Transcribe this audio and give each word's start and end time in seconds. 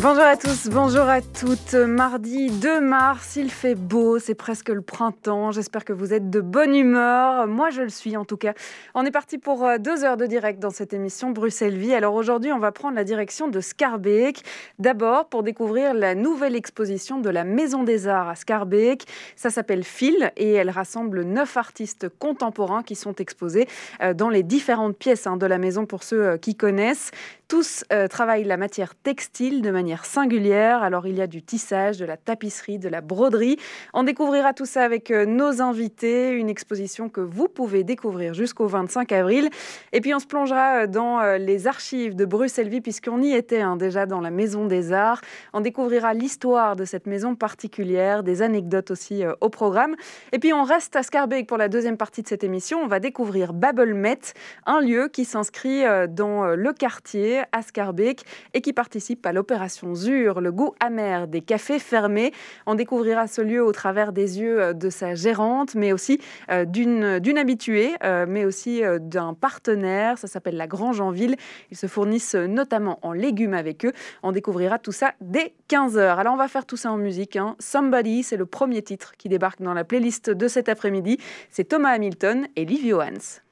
Bonjour 0.00 0.22
à 0.22 0.36
tous, 0.36 0.68
bonjour 0.70 1.08
à 1.08 1.20
toutes. 1.20 1.74
Mardi 1.74 2.52
2 2.52 2.80
mars, 2.80 3.34
il 3.34 3.50
fait 3.50 3.74
beau, 3.74 4.20
c'est 4.20 4.36
presque 4.36 4.68
le 4.68 4.80
printemps. 4.80 5.50
J'espère 5.50 5.84
que 5.84 5.92
vous 5.92 6.14
êtes 6.14 6.30
de 6.30 6.40
bonne 6.40 6.76
humeur. 6.76 7.48
Moi, 7.48 7.70
je 7.70 7.82
le 7.82 7.88
suis 7.88 8.16
en 8.16 8.24
tout 8.24 8.36
cas. 8.36 8.54
On 8.94 9.04
est 9.04 9.10
parti 9.10 9.38
pour 9.38 9.64
euh, 9.64 9.78
deux 9.78 10.04
heures 10.04 10.16
de 10.16 10.26
direct 10.26 10.60
dans 10.60 10.70
cette 10.70 10.92
émission 10.92 11.30
Bruxelles 11.30 11.76
Vie. 11.76 11.94
Alors 11.94 12.14
aujourd'hui, 12.14 12.52
on 12.52 12.60
va 12.60 12.70
prendre 12.70 12.94
la 12.94 13.02
direction 13.02 13.48
de 13.48 13.60
Scarbeck. 13.60 14.44
D'abord, 14.78 15.28
pour 15.28 15.42
découvrir 15.42 15.94
la 15.94 16.14
nouvelle 16.14 16.54
exposition 16.54 17.18
de 17.18 17.28
la 17.28 17.42
Maison 17.42 17.82
des 17.82 18.06
Arts 18.06 18.28
à 18.28 18.36
Scarbeck. 18.36 19.04
Ça 19.34 19.50
s'appelle 19.50 19.82
Phil 19.82 20.30
et 20.36 20.52
elle 20.52 20.70
rassemble 20.70 21.22
neuf 21.22 21.56
artistes 21.56 22.08
contemporains 22.20 22.84
qui 22.84 22.94
sont 22.94 23.16
exposés 23.16 23.66
euh, 24.00 24.14
dans 24.14 24.28
les 24.28 24.44
différentes 24.44 24.96
pièces 24.96 25.26
hein, 25.26 25.36
de 25.36 25.46
la 25.46 25.58
maison 25.58 25.86
pour 25.86 26.04
ceux 26.04 26.24
euh, 26.24 26.36
qui 26.36 26.54
connaissent. 26.54 27.10
Tous 27.48 27.82
travaillent 28.10 28.44
la 28.44 28.58
matière 28.58 28.94
textile 28.94 29.62
de 29.62 29.70
manière 29.70 30.04
singulière. 30.04 30.82
Alors 30.82 31.06
il 31.06 31.16
y 31.16 31.22
a 31.22 31.26
du 31.26 31.42
tissage, 31.42 31.96
de 31.96 32.04
la 32.04 32.18
tapisserie, 32.18 32.78
de 32.78 32.90
la 32.90 33.00
broderie. 33.00 33.56
On 33.94 34.02
découvrira 34.02 34.52
tout 34.52 34.66
ça 34.66 34.84
avec 34.84 35.08
nos 35.08 35.62
invités, 35.62 36.32
une 36.32 36.50
exposition 36.50 37.08
que 37.08 37.22
vous 37.22 37.48
pouvez 37.48 37.84
découvrir 37.84 38.34
jusqu'au 38.34 38.66
25 38.66 39.12
avril. 39.12 39.48
Et 39.94 40.02
puis 40.02 40.12
on 40.12 40.18
se 40.18 40.26
plongera 40.26 40.86
dans 40.86 41.38
les 41.38 41.66
archives 41.66 42.14
de 42.14 42.26
Bruxelles-Vie 42.26 42.82
puisqu'on 42.82 43.22
y 43.22 43.32
était 43.32 43.62
hein, 43.62 43.76
déjà 43.76 44.04
dans 44.04 44.20
la 44.20 44.30
Maison 44.30 44.66
des 44.66 44.92
Arts. 44.92 45.22
On 45.54 45.62
découvrira 45.62 46.12
l'histoire 46.12 46.76
de 46.76 46.84
cette 46.84 47.06
maison 47.06 47.34
particulière, 47.34 48.24
des 48.24 48.42
anecdotes 48.42 48.90
aussi 48.90 49.22
au 49.40 49.48
programme. 49.48 49.96
Et 50.32 50.38
puis 50.38 50.52
on 50.52 50.64
reste 50.64 50.96
à 50.96 51.02
Scarbeck 51.02 51.46
pour 51.46 51.56
la 51.56 51.68
deuxième 51.68 51.96
partie 51.96 52.22
de 52.22 52.28
cette 52.28 52.44
émission. 52.44 52.80
On 52.82 52.88
va 52.88 53.00
découvrir 53.00 53.54
Babelmet, 53.54 54.18
un 54.66 54.82
lieu 54.82 55.08
qui 55.08 55.24
s'inscrit 55.24 55.84
dans 56.10 56.48
le 56.48 56.72
quartier 56.74 57.37
à 57.52 57.62
Scarbeck 57.62 58.22
et 58.54 58.60
qui 58.60 58.72
participe 58.72 59.24
à 59.26 59.32
l'opération 59.32 59.94
ZUR, 59.94 60.40
le 60.40 60.52
goût 60.52 60.74
amer 60.80 61.28
des 61.28 61.40
cafés 61.40 61.78
fermés. 61.78 62.32
On 62.66 62.74
découvrira 62.74 63.26
ce 63.26 63.40
lieu 63.40 63.64
au 63.64 63.72
travers 63.72 64.12
des 64.12 64.40
yeux 64.40 64.74
de 64.74 64.90
sa 64.90 65.14
gérante, 65.14 65.74
mais 65.74 65.92
aussi 65.92 66.20
euh, 66.50 66.64
d'une 66.64 67.38
habituée, 67.38 67.94
euh, 68.04 68.26
mais 68.28 68.44
aussi 68.44 68.84
euh, 68.84 68.98
d'un 68.98 69.34
partenaire. 69.34 70.18
Ça 70.18 70.26
s'appelle 70.26 70.56
la 70.56 70.66
Grange 70.66 71.00
en 71.00 71.10
Ville. 71.10 71.36
Ils 71.70 71.76
se 71.76 71.86
fournissent 71.86 72.34
notamment 72.34 72.98
en 73.02 73.12
légumes 73.12 73.54
avec 73.54 73.84
eux. 73.84 73.92
On 74.22 74.32
découvrira 74.32 74.78
tout 74.78 74.92
ça 74.92 75.12
dès 75.20 75.54
15h. 75.70 76.16
Alors 76.18 76.34
on 76.34 76.36
va 76.36 76.48
faire 76.48 76.66
tout 76.66 76.76
ça 76.76 76.90
en 76.90 76.96
musique. 76.96 77.36
Hein. 77.36 77.56
Somebody, 77.58 78.22
c'est 78.22 78.36
le 78.36 78.46
premier 78.46 78.82
titre 78.82 79.12
qui 79.18 79.28
débarque 79.28 79.62
dans 79.62 79.74
la 79.74 79.84
playlist 79.84 80.30
de 80.30 80.48
cet 80.48 80.68
après-midi. 80.68 81.18
C'est 81.50 81.64
Thomas 81.64 81.90
Hamilton 81.90 82.46
et 82.56 82.64
Liv 82.64 82.86
Johans. 82.88 83.42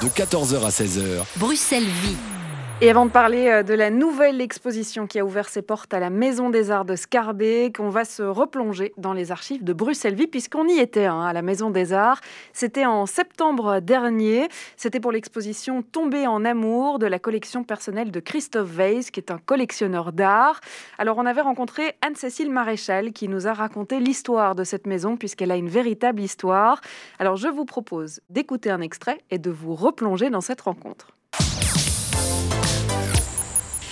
De 0.00 0.08
14h 0.08 0.64
à 0.64 0.70
16h. 0.70 1.38
Bruxelles 1.38 1.82
vit. 1.84 2.41
Et 2.84 2.90
avant 2.90 3.06
de 3.06 3.12
parler 3.12 3.46
euh, 3.46 3.62
de 3.62 3.74
la 3.74 3.90
nouvelle 3.90 4.40
exposition 4.40 5.06
qui 5.06 5.20
a 5.20 5.24
ouvert 5.24 5.48
ses 5.48 5.62
portes 5.62 5.94
à 5.94 6.00
la 6.00 6.10
Maison 6.10 6.50
des 6.50 6.72
Arts 6.72 6.84
de 6.84 6.96
Scarbeck, 6.96 7.78
on 7.78 7.90
va 7.90 8.04
se 8.04 8.24
replonger 8.24 8.92
dans 8.96 9.12
les 9.12 9.30
archives 9.30 9.62
de 9.62 9.72
Bruxelles-Vie, 9.72 10.26
puisqu'on 10.26 10.66
y 10.66 10.80
était 10.80 11.04
hein, 11.04 11.20
à 11.20 11.32
la 11.32 11.42
Maison 11.42 11.70
des 11.70 11.92
Arts. 11.92 12.20
C'était 12.52 12.84
en 12.84 13.06
septembre 13.06 13.78
dernier. 13.78 14.48
C'était 14.76 14.98
pour 14.98 15.12
l'exposition 15.12 15.82
Tombée 15.82 16.26
en 16.26 16.44
amour 16.44 16.98
de 16.98 17.06
la 17.06 17.20
collection 17.20 17.62
personnelle 17.62 18.10
de 18.10 18.18
Christophe 18.18 18.76
Weiss, 18.76 19.12
qui 19.12 19.20
est 19.20 19.30
un 19.30 19.38
collectionneur 19.38 20.12
d'art. 20.12 20.60
Alors, 20.98 21.18
on 21.18 21.24
avait 21.24 21.40
rencontré 21.40 21.94
Anne-Cécile 22.04 22.50
Maréchal, 22.50 23.12
qui 23.12 23.28
nous 23.28 23.46
a 23.46 23.52
raconté 23.52 24.00
l'histoire 24.00 24.56
de 24.56 24.64
cette 24.64 24.88
maison, 24.88 25.16
puisqu'elle 25.16 25.52
a 25.52 25.56
une 25.56 25.68
véritable 25.68 26.20
histoire. 26.20 26.80
Alors, 27.20 27.36
je 27.36 27.46
vous 27.46 27.64
propose 27.64 28.18
d'écouter 28.28 28.70
un 28.70 28.80
extrait 28.80 29.20
et 29.30 29.38
de 29.38 29.52
vous 29.52 29.76
replonger 29.76 30.30
dans 30.30 30.40
cette 30.40 30.62
rencontre. 30.62 31.12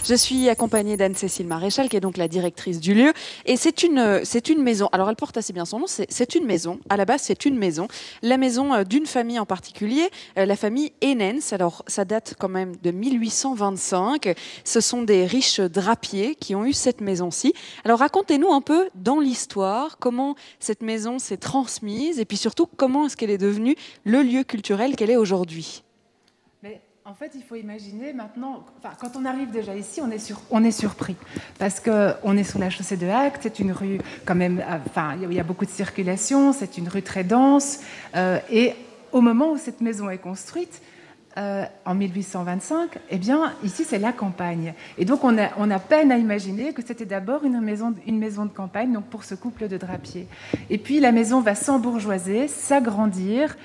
Je 0.02 0.14
suis 0.14 0.48
accompagnée 0.48 0.96
d'Anne-Cécile 0.96 1.46
Maréchal, 1.46 1.88
qui 1.88 1.96
est 1.96 2.00
donc 2.00 2.16
la 2.16 2.26
directrice 2.26 2.80
du 2.80 2.94
lieu. 2.94 3.12
Et 3.44 3.56
c'est 3.56 3.82
une, 3.82 4.20
c'est 4.24 4.48
une 4.48 4.62
maison. 4.62 4.88
Alors, 4.92 5.10
elle 5.10 5.16
porte 5.16 5.36
assez 5.36 5.52
bien 5.52 5.66
son 5.66 5.80
nom. 5.80 5.86
C'est 5.86 6.34
une 6.34 6.46
maison. 6.46 6.80
À 6.88 6.96
la 6.96 7.04
base, 7.04 7.22
c'est 7.22 7.44
une 7.44 7.56
maison. 7.56 7.86
La 8.22 8.38
maison 8.38 8.72
euh, 8.72 8.84
d'une 8.84 9.06
famille 9.06 9.38
en 9.38 9.44
particulier, 9.46 10.08
euh, 10.38 10.46
la 10.46 10.56
famille 10.56 10.92
Enens. 11.04 11.52
Alors, 11.52 11.84
ça 11.86 12.04
date 12.04 12.34
quand 12.38 12.48
même 12.48 12.76
de 12.82 12.90
1825. 12.90 14.34
Ce 14.64 14.80
sont 14.80 15.02
des 15.02 15.26
riches 15.26 15.60
drapiers 15.60 16.34
qui 16.34 16.54
ont 16.54 16.64
eu 16.64 16.72
cette 16.72 17.02
maison-ci. 17.02 17.52
Alors, 17.84 17.98
racontez-nous 17.98 18.52
un 18.52 18.62
peu 18.62 18.88
dans 18.94 19.20
l'histoire 19.20 19.98
comment 19.98 20.34
cette 20.60 20.82
maison 20.82 21.18
s'est 21.18 21.36
transmise 21.36 22.18
et 22.18 22.24
puis 22.24 22.38
surtout 22.38 22.66
comment 22.76 23.06
est-ce 23.06 23.16
qu'elle 23.16 23.30
est 23.30 23.38
devenue 23.38 23.76
le 24.04 24.22
lieu 24.22 24.44
culturel 24.44 24.96
qu'elle 24.96 25.10
est 25.10 25.16
aujourd'hui. 25.16 25.82
En 27.06 27.14
fait, 27.14 27.32
il 27.34 27.42
faut 27.42 27.54
imaginer 27.54 28.12
maintenant, 28.12 28.66
quand 29.00 29.16
on 29.16 29.24
arrive 29.24 29.50
déjà 29.50 29.74
ici, 29.74 30.02
on 30.02 30.10
est, 30.10 30.18
sur, 30.18 30.38
on 30.50 30.62
est 30.62 30.70
surpris. 30.70 31.16
Parce 31.58 31.80
qu'on 31.80 32.36
est 32.36 32.44
sur 32.44 32.58
la 32.58 32.68
chaussée 32.68 32.98
de 32.98 33.06
Hague, 33.06 33.32
c'est 33.40 33.58
une 33.58 33.72
rue 33.72 33.98
quand 34.26 34.34
même, 34.34 34.62
enfin, 34.86 35.16
il 35.20 35.32
y 35.32 35.40
a 35.40 35.42
beaucoup 35.42 35.64
de 35.64 35.70
circulation, 35.70 36.52
c'est 36.52 36.76
une 36.76 36.88
rue 36.88 37.00
très 37.00 37.24
dense. 37.24 37.80
Euh, 38.14 38.38
et 38.50 38.74
au 39.12 39.22
moment 39.22 39.52
où 39.52 39.56
cette 39.56 39.80
maison 39.80 40.10
est 40.10 40.18
construite, 40.18 40.82
euh, 41.38 41.64
en 41.86 41.94
1825, 41.94 42.98
eh 43.08 43.16
bien, 43.16 43.54
ici, 43.64 43.84
c'est 43.84 43.98
la 43.98 44.12
campagne. 44.12 44.74
Et 44.98 45.06
donc, 45.06 45.24
on 45.24 45.38
a, 45.38 45.48
on 45.56 45.70
a 45.70 45.78
peine 45.78 46.12
à 46.12 46.18
imaginer 46.18 46.74
que 46.74 46.82
c'était 46.84 47.06
d'abord 47.06 47.44
une 47.44 47.60
maison, 47.60 47.94
une 48.06 48.18
maison 48.18 48.44
de 48.44 48.52
campagne, 48.52 48.92
donc 48.92 49.04
pour 49.04 49.24
ce 49.24 49.34
couple 49.34 49.68
de 49.68 49.78
drapiers. 49.78 50.26
Et 50.68 50.76
puis, 50.76 51.00
la 51.00 51.12
maison 51.12 51.40
va 51.40 51.54
s'embourgeoiser, 51.54 52.46
s'agrandir, 52.46 53.56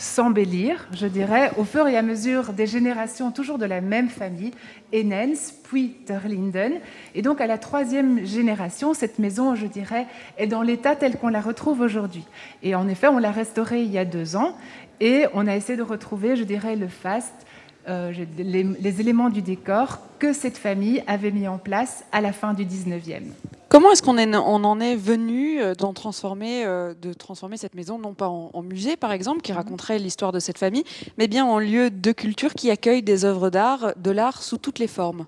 s'embellir, 0.00 0.88
je 0.92 1.06
dirais, 1.06 1.50
au 1.58 1.64
fur 1.64 1.86
et 1.86 1.96
à 1.96 2.02
mesure 2.02 2.54
des 2.54 2.66
générations, 2.66 3.30
toujours 3.30 3.58
de 3.58 3.66
la 3.66 3.82
même 3.82 4.08
famille, 4.08 4.50
Enens, 4.94 5.52
puis 5.62 5.90
Terlinden. 6.06 6.80
Et 7.14 7.20
donc, 7.20 7.40
à 7.42 7.46
la 7.46 7.58
troisième 7.58 8.24
génération, 8.24 8.94
cette 8.94 9.18
maison, 9.18 9.54
je 9.54 9.66
dirais, 9.66 10.06
est 10.38 10.46
dans 10.46 10.62
l'état 10.62 10.96
tel 10.96 11.18
qu'on 11.18 11.28
la 11.28 11.42
retrouve 11.42 11.80
aujourd'hui. 11.80 12.24
Et 12.62 12.74
en 12.74 12.88
effet, 12.88 13.08
on 13.08 13.18
l'a 13.18 13.30
restaurée 13.30 13.82
il 13.82 13.90
y 13.90 13.98
a 13.98 14.06
deux 14.06 14.36
ans, 14.36 14.56
et 15.00 15.26
on 15.34 15.46
a 15.46 15.54
essayé 15.54 15.76
de 15.76 15.82
retrouver, 15.82 16.34
je 16.34 16.44
dirais, 16.44 16.76
le 16.76 16.88
faste, 16.88 17.46
euh, 17.88 18.12
les, 18.38 18.62
les 18.62 19.00
éléments 19.00 19.30
du 19.30 19.42
décor 19.42 19.98
que 20.18 20.32
cette 20.32 20.58
famille 20.58 21.02
avait 21.06 21.30
mis 21.30 21.48
en 21.48 21.58
place 21.58 22.04
à 22.12 22.20
la 22.20 22.32
fin 22.32 22.54
du 22.54 22.64
19e. 22.64 23.22
Comment 23.70 23.92
est-ce 23.92 24.02
qu'on 24.02 24.18
en 24.18 24.80
est 24.80 24.96
venu 24.96 25.62
euh, 25.62 25.74
transformer, 25.74 26.66
euh, 26.66 26.92
de 27.00 27.12
transformer 27.12 27.56
cette 27.56 27.76
maison, 27.76 28.00
non 28.00 28.14
pas 28.14 28.26
en, 28.28 28.62
musée 28.62 28.96
par 28.96 29.12
exemple, 29.12 29.42
qui 29.42 29.52
mhm. 29.52 29.58
raconterait 29.58 30.00
l'histoire 30.00 30.32
de 30.32 30.40
cette 30.40 30.58
famille, 30.58 30.82
mais 31.18 31.28
bien 31.28 31.46
en 31.46 31.60
lieu 31.60 31.88
de 31.88 32.10
culture 32.10 32.54
qui 32.54 32.72
accueille 32.72 33.04
des 33.04 33.24
œuvres 33.24 33.48
d'art, 33.48 33.92
de 33.96 34.10
l'art 34.10 34.42
sous 34.42 34.58
toutes 34.58 34.80
les 34.80 34.88
formes? 34.88 35.24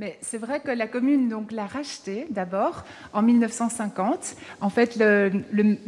Mais 0.00 0.18
c'est 0.22 0.38
vrai 0.38 0.60
que 0.60 0.70
la 0.70 0.88
commune 0.88 1.28
donc 1.28 1.52
l'a 1.52 1.66
racheté 1.66 2.26
d'abord 2.30 2.84
en 3.12 3.22
1950. 3.22 4.34
En 4.60 4.68
fait, 4.68 4.96
le, 4.96 5.30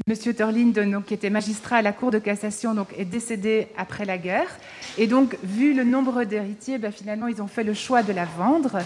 monsieur 0.08 0.32
Turlin, 0.32 0.72
qui 1.04 1.14
était 1.14 1.30
magistrat 1.30 1.76
à 1.76 1.82
la 1.82 1.92
Cour 1.92 2.12
de 2.12 2.18
cassation, 2.18 2.74
donc 2.74 2.88
est 2.96 3.04
décédé 3.04 3.66
après 3.76 4.04
la 4.04 4.16
guerre. 4.16 4.48
Et 4.98 5.06
donc, 5.06 5.36
vu 5.42 5.74
le 5.74 5.84
nombre 5.84 6.24
d'héritiers, 6.24 6.78
ben, 6.78 6.90
finalement, 6.90 7.26
ils 7.26 7.42
ont 7.42 7.46
fait 7.46 7.64
le 7.64 7.74
choix 7.74 8.02
de 8.02 8.12
la 8.12 8.24
vendre. 8.24 8.78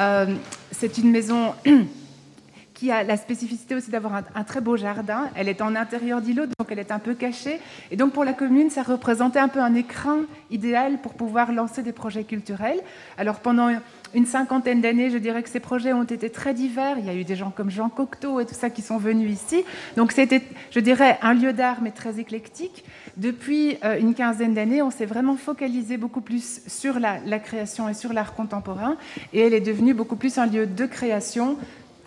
Euh, 0.00 0.34
c'est 0.72 0.98
une 0.98 1.10
maison 1.10 1.54
qui 2.74 2.90
a 2.90 3.04
la 3.04 3.16
spécificité 3.16 3.76
aussi 3.76 3.90
d'avoir 3.92 4.22
un, 4.34 4.44
très 4.44 4.60
beau 4.60 4.76
jardin. 4.76 5.30
Elle 5.36 5.48
est 5.48 5.62
en 5.62 5.76
intérieur 5.76 6.20
d'îlot, 6.20 6.46
donc 6.46 6.68
elle 6.70 6.80
est 6.80 6.90
un 6.90 6.98
peu 6.98 7.14
cachée. 7.14 7.60
Et 7.92 7.96
donc 7.96 8.12
pour 8.12 8.24
la 8.24 8.32
commune, 8.32 8.70
ça 8.70 8.82
représentait 8.82 9.38
un 9.38 9.46
peu 9.46 9.60
un 9.60 9.76
écrin 9.76 10.22
idéal 10.50 10.98
pour 11.00 11.14
pouvoir 11.14 11.52
lancer 11.52 11.82
des 11.84 11.92
projets 11.92 12.24
culturels. 12.24 12.80
Alors 13.16 13.38
pendant 13.38 13.70
une 14.14 14.26
cinquantaine 14.26 14.80
d'années, 14.80 15.10
je 15.10 15.18
dirais 15.18 15.42
que 15.42 15.48
ces 15.48 15.60
projets 15.60 15.92
ont 15.92 16.04
été 16.04 16.30
très 16.30 16.54
divers. 16.54 16.98
Il 16.98 17.06
y 17.06 17.10
a 17.10 17.14
eu 17.14 17.24
des 17.24 17.36
gens 17.36 17.50
comme 17.50 17.70
Jean 17.70 17.88
Cocteau 17.88 18.40
et 18.40 18.46
tout 18.46 18.54
ça 18.54 18.70
qui 18.70 18.82
sont 18.82 18.98
venus 18.98 19.30
ici. 19.30 19.64
Donc 19.96 20.12
c'était, 20.12 20.42
je 20.70 20.80
dirais, 20.80 21.18
un 21.22 21.34
lieu 21.34 21.52
d'art, 21.52 21.78
mais 21.82 21.90
très 21.90 22.18
éclectique. 22.18 22.84
Depuis 23.16 23.76
euh, 23.84 23.98
une 23.98 24.14
quinzaine 24.14 24.54
d'années, 24.54 24.82
on 24.82 24.90
s'est 24.90 25.06
vraiment 25.06 25.36
focalisé 25.36 25.96
beaucoup 25.96 26.20
plus 26.20 26.62
sur 26.66 26.98
la, 26.98 27.18
la 27.26 27.38
création 27.38 27.88
et 27.88 27.94
sur 27.94 28.12
l'art 28.12 28.34
contemporain. 28.34 28.96
Et 29.32 29.40
elle 29.40 29.54
est 29.54 29.60
devenue 29.60 29.94
beaucoup 29.94 30.16
plus 30.16 30.38
un 30.38 30.46
lieu 30.46 30.66
de 30.66 30.86
création, 30.86 31.56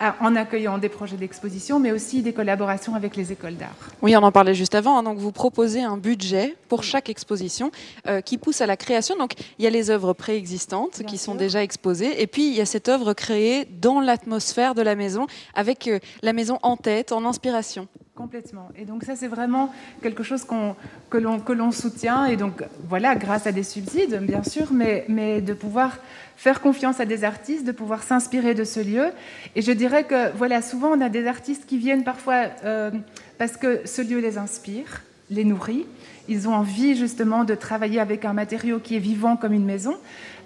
en 0.00 0.36
accueillant 0.36 0.78
des 0.78 0.88
projets 0.88 1.16
d'exposition, 1.16 1.78
mais 1.78 1.92
aussi 1.92 2.22
des 2.22 2.32
collaborations 2.32 2.94
avec 2.94 3.16
les 3.16 3.32
écoles 3.32 3.56
d'art. 3.56 3.76
Oui, 4.02 4.16
on 4.16 4.22
en 4.22 4.32
parlait 4.32 4.54
juste 4.54 4.74
avant. 4.74 4.98
Hein. 4.98 5.02
donc, 5.02 5.18
vous 5.18 5.32
proposez 5.32 5.82
un 5.82 5.96
budget 5.96 6.56
pour 6.68 6.82
chaque 6.82 7.08
exposition 7.08 7.70
euh, 8.06 8.20
qui 8.20 8.38
pousse 8.38 8.60
à 8.60 8.66
la 8.66 8.76
création. 8.76 9.16
Donc, 9.16 9.32
il 9.58 9.64
y 9.64 9.66
a 9.66 9.70
les 9.70 9.90
œuvres 9.90 10.12
préexistantes 10.12 11.02
qui 11.06 11.18
sont 11.18 11.34
déjà 11.34 11.62
exposées, 11.62 12.20
et 12.20 12.26
puis 12.26 12.48
il 12.48 12.54
y 12.54 12.60
a 12.60 12.66
cette 12.66 12.88
œuvre 12.88 13.12
créée 13.12 13.66
dans 13.80 14.00
l'atmosphère 14.00 14.74
de 14.74 14.82
la 14.82 14.94
maison, 14.94 15.26
avec 15.54 15.88
euh, 15.88 15.98
la 16.22 16.32
maison 16.32 16.58
en 16.62 16.76
tête, 16.76 17.12
en 17.12 17.24
inspiration. 17.24 17.88
Complètement. 18.16 18.70
Et 18.78 18.86
donc 18.86 19.04
ça, 19.04 19.14
c'est 19.14 19.28
vraiment 19.28 19.70
quelque 20.00 20.22
chose 20.22 20.46
que, 21.10 21.18
l'on, 21.18 21.70
soutient. 21.70 22.24
Et 22.24 22.38
donc 22.38 22.64
voilà, 22.88 23.14
grâce 23.14 23.46
à 23.46 23.52
des 23.52 23.62
subsides, 23.62 24.20
bien 24.22 24.42
sûr, 24.42 24.72
mais, 24.72 25.42
de 25.42 25.52
pouvoir 25.52 25.98
faire 26.38 26.62
confiance 26.62 26.98
à 26.98 27.04
des 27.04 27.24
artistes, 27.24 27.66
de 27.66 27.72
pouvoir 27.72 28.02
s'inspirer 28.02 28.54
de 28.54 28.64
ce 28.64 28.80
lieu. 28.80 29.10
Et 29.54 29.60
je 29.60 29.70
dirais 29.70 30.04
que 30.04 30.34
voilà, 30.34 30.62
souvent 30.62 30.96
on 30.96 31.00
a 31.02 31.10
des 31.10 31.26
artistes 31.26 31.66
qui 31.66 31.76
viennent 31.76 32.04
parfois 32.04 32.46
euh, 32.64 32.90
parce 33.36 33.58
que 33.58 33.82
ce 33.84 34.00
lieu 34.00 34.18
les 34.18 34.38
inspire, 34.38 35.02
les 35.28 35.44
nourrit. 35.44 35.84
Ils 36.26 36.48
ont 36.48 36.54
envie 36.54 36.96
justement 36.96 37.44
de 37.44 37.54
travailler 37.54 38.00
avec 38.00 38.24
un 38.24 38.32
matériau 38.32 38.78
qui 38.78 38.96
est 38.96 39.00
vivant 39.00 39.36
comme 39.36 39.52
une 39.52 39.66
maison, 39.66 39.94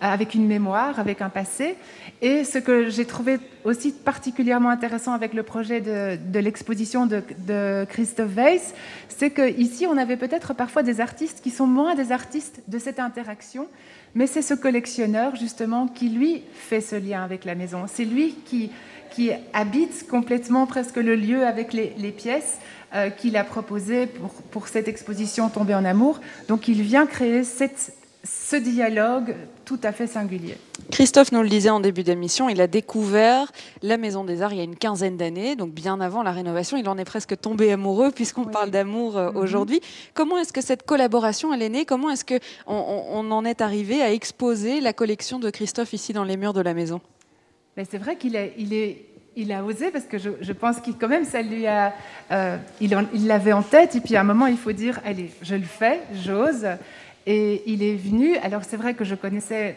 avec 0.00 0.34
une 0.34 0.46
mémoire, 0.46 0.98
avec 0.98 1.20
un 1.20 1.28
passé. 1.28 1.76
Et 2.22 2.44
ce 2.44 2.58
que 2.58 2.88
j'ai 2.88 3.04
trouvé 3.04 3.38
aussi 3.64 3.92
particulièrement 3.92 4.70
intéressant 4.70 5.12
avec 5.12 5.34
le 5.34 5.42
projet 5.42 5.80
de, 5.80 6.38
l'exposition 6.38 7.06
de, 7.06 7.84
Christophe 7.88 8.34
Weiss, 8.34 8.74
c'est 9.08 9.30
qu'ici, 9.30 9.86
on 9.86 9.96
avait 9.96 10.16
peut-être 10.16 10.54
parfois 10.54 10.82
des 10.82 11.00
artistes 11.00 11.40
qui 11.42 11.50
sont 11.50 11.66
moins 11.66 11.94
des 11.94 12.12
artistes 12.12 12.62
de 12.68 12.78
cette 12.78 12.98
interaction, 12.98 13.68
mais 14.14 14.26
c'est 14.26 14.42
ce 14.42 14.54
collectionneur 14.54 15.36
justement 15.36 15.86
qui, 15.86 16.08
lui, 16.08 16.42
fait 16.54 16.80
ce 16.80 16.96
lien 16.96 17.22
avec 17.22 17.44
la 17.44 17.54
maison. 17.54 17.84
C'est 17.86 18.04
lui 18.04 18.34
qui, 18.44 18.70
habite 19.52 20.08
complètement 20.08 20.66
presque 20.66 20.96
le 20.96 21.14
lieu 21.14 21.46
avec 21.46 21.74
les, 21.74 22.12
pièces. 22.12 22.58
Euh, 22.92 23.08
qu'il 23.08 23.36
a 23.36 23.44
proposé 23.44 24.06
pour, 24.06 24.32
pour, 24.50 24.66
cette 24.66 24.88
exposition 24.88 25.48
Tombée 25.48 25.76
en 25.76 25.84
amour. 25.84 26.20
Donc 26.48 26.66
il 26.66 26.82
vient 26.82 27.06
créer 27.06 27.44
cette, 27.44 27.92
ce 28.22 28.56
dialogue 28.56 29.34
tout 29.64 29.78
à 29.82 29.92
fait 29.92 30.06
singulier. 30.06 30.56
Christophe 30.90 31.32
nous 31.32 31.42
le 31.42 31.48
disait 31.48 31.70
en 31.70 31.80
début 31.80 32.02
d'émission, 32.02 32.48
il 32.48 32.60
a 32.60 32.66
découvert 32.66 33.52
la 33.82 33.96
Maison 33.96 34.24
des 34.24 34.42
Arts 34.42 34.52
il 34.52 34.58
y 34.58 34.60
a 34.60 34.64
une 34.64 34.76
quinzaine 34.76 35.16
d'années, 35.16 35.56
donc 35.56 35.72
bien 35.72 36.00
avant 36.00 36.22
la 36.22 36.32
rénovation. 36.32 36.76
Il 36.76 36.88
en 36.88 36.98
est 36.98 37.04
presque 37.04 37.40
tombé 37.40 37.72
amoureux 37.72 38.10
puisqu'on 38.10 38.44
parle 38.44 38.70
d'amour 38.70 39.16
euh, 39.16 39.30
mhm. 39.30 39.36
aujourd'hui. 39.36 39.80
Comment 40.14 40.38
est-ce 40.38 40.52
que 40.52 40.60
cette 40.60 40.84
collaboration 40.84 41.54
elle 41.54 41.62
est 41.62 41.68
née? 41.68 41.84
Comment 41.84 42.10
est-ce 42.10 42.24
qu'on 42.24 42.40
on 42.66 43.30
en 43.30 43.44
est 43.44 43.60
arrivé 43.60 44.02
à 44.02 44.12
exposer 44.12 44.80
la 44.80 44.92
collection 44.92 45.38
de 45.38 45.48
Christophe 45.50 45.92
ici 45.92 46.12
dans 46.12 46.24
les 46.24 46.36
murs 46.36 46.52
de 46.52 46.60
la 46.60 46.74
maison? 46.74 47.00
C'est 47.76 47.98
vrai 47.98 48.16
qu'il 48.16 48.36
est, 48.36 48.52
il 48.58 48.74
est 48.74 49.06
il 49.36 49.52
a 49.52 49.64
osé 49.64 49.90
parce 49.90 50.04
que 50.04 50.18
je, 50.18 50.52
pense 50.52 50.80
qu'il 50.80 50.96
quand 50.96 51.08
même 51.08 51.24
ça 51.24 51.40
lui 51.40 51.66
a 51.66 51.94
euh, 52.32 52.56
il 52.80 53.26
l'avait 53.26 53.52
en 53.52 53.62
tête 53.62 53.94
et 53.94 54.00
puis 54.00 54.16
à 54.16 54.20
un 54.20 54.24
moment 54.24 54.46
il 54.46 54.56
faut 54.56 54.72
dire 54.72 55.00
allez 55.04 55.30
je 55.40 55.54
le 55.54 55.62
fais 55.62 56.00
j'ose 56.12 56.66
et 57.26 57.62
il 57.66 57.82
est 57.82 57.96
venu. 57.96 58.36
Alors 58.38 58.62
c'est 58.64 58.76
vrai 58.76 58.94
que 58.94 59.04
je 59.04 59.14
connaissais 59.14 59.76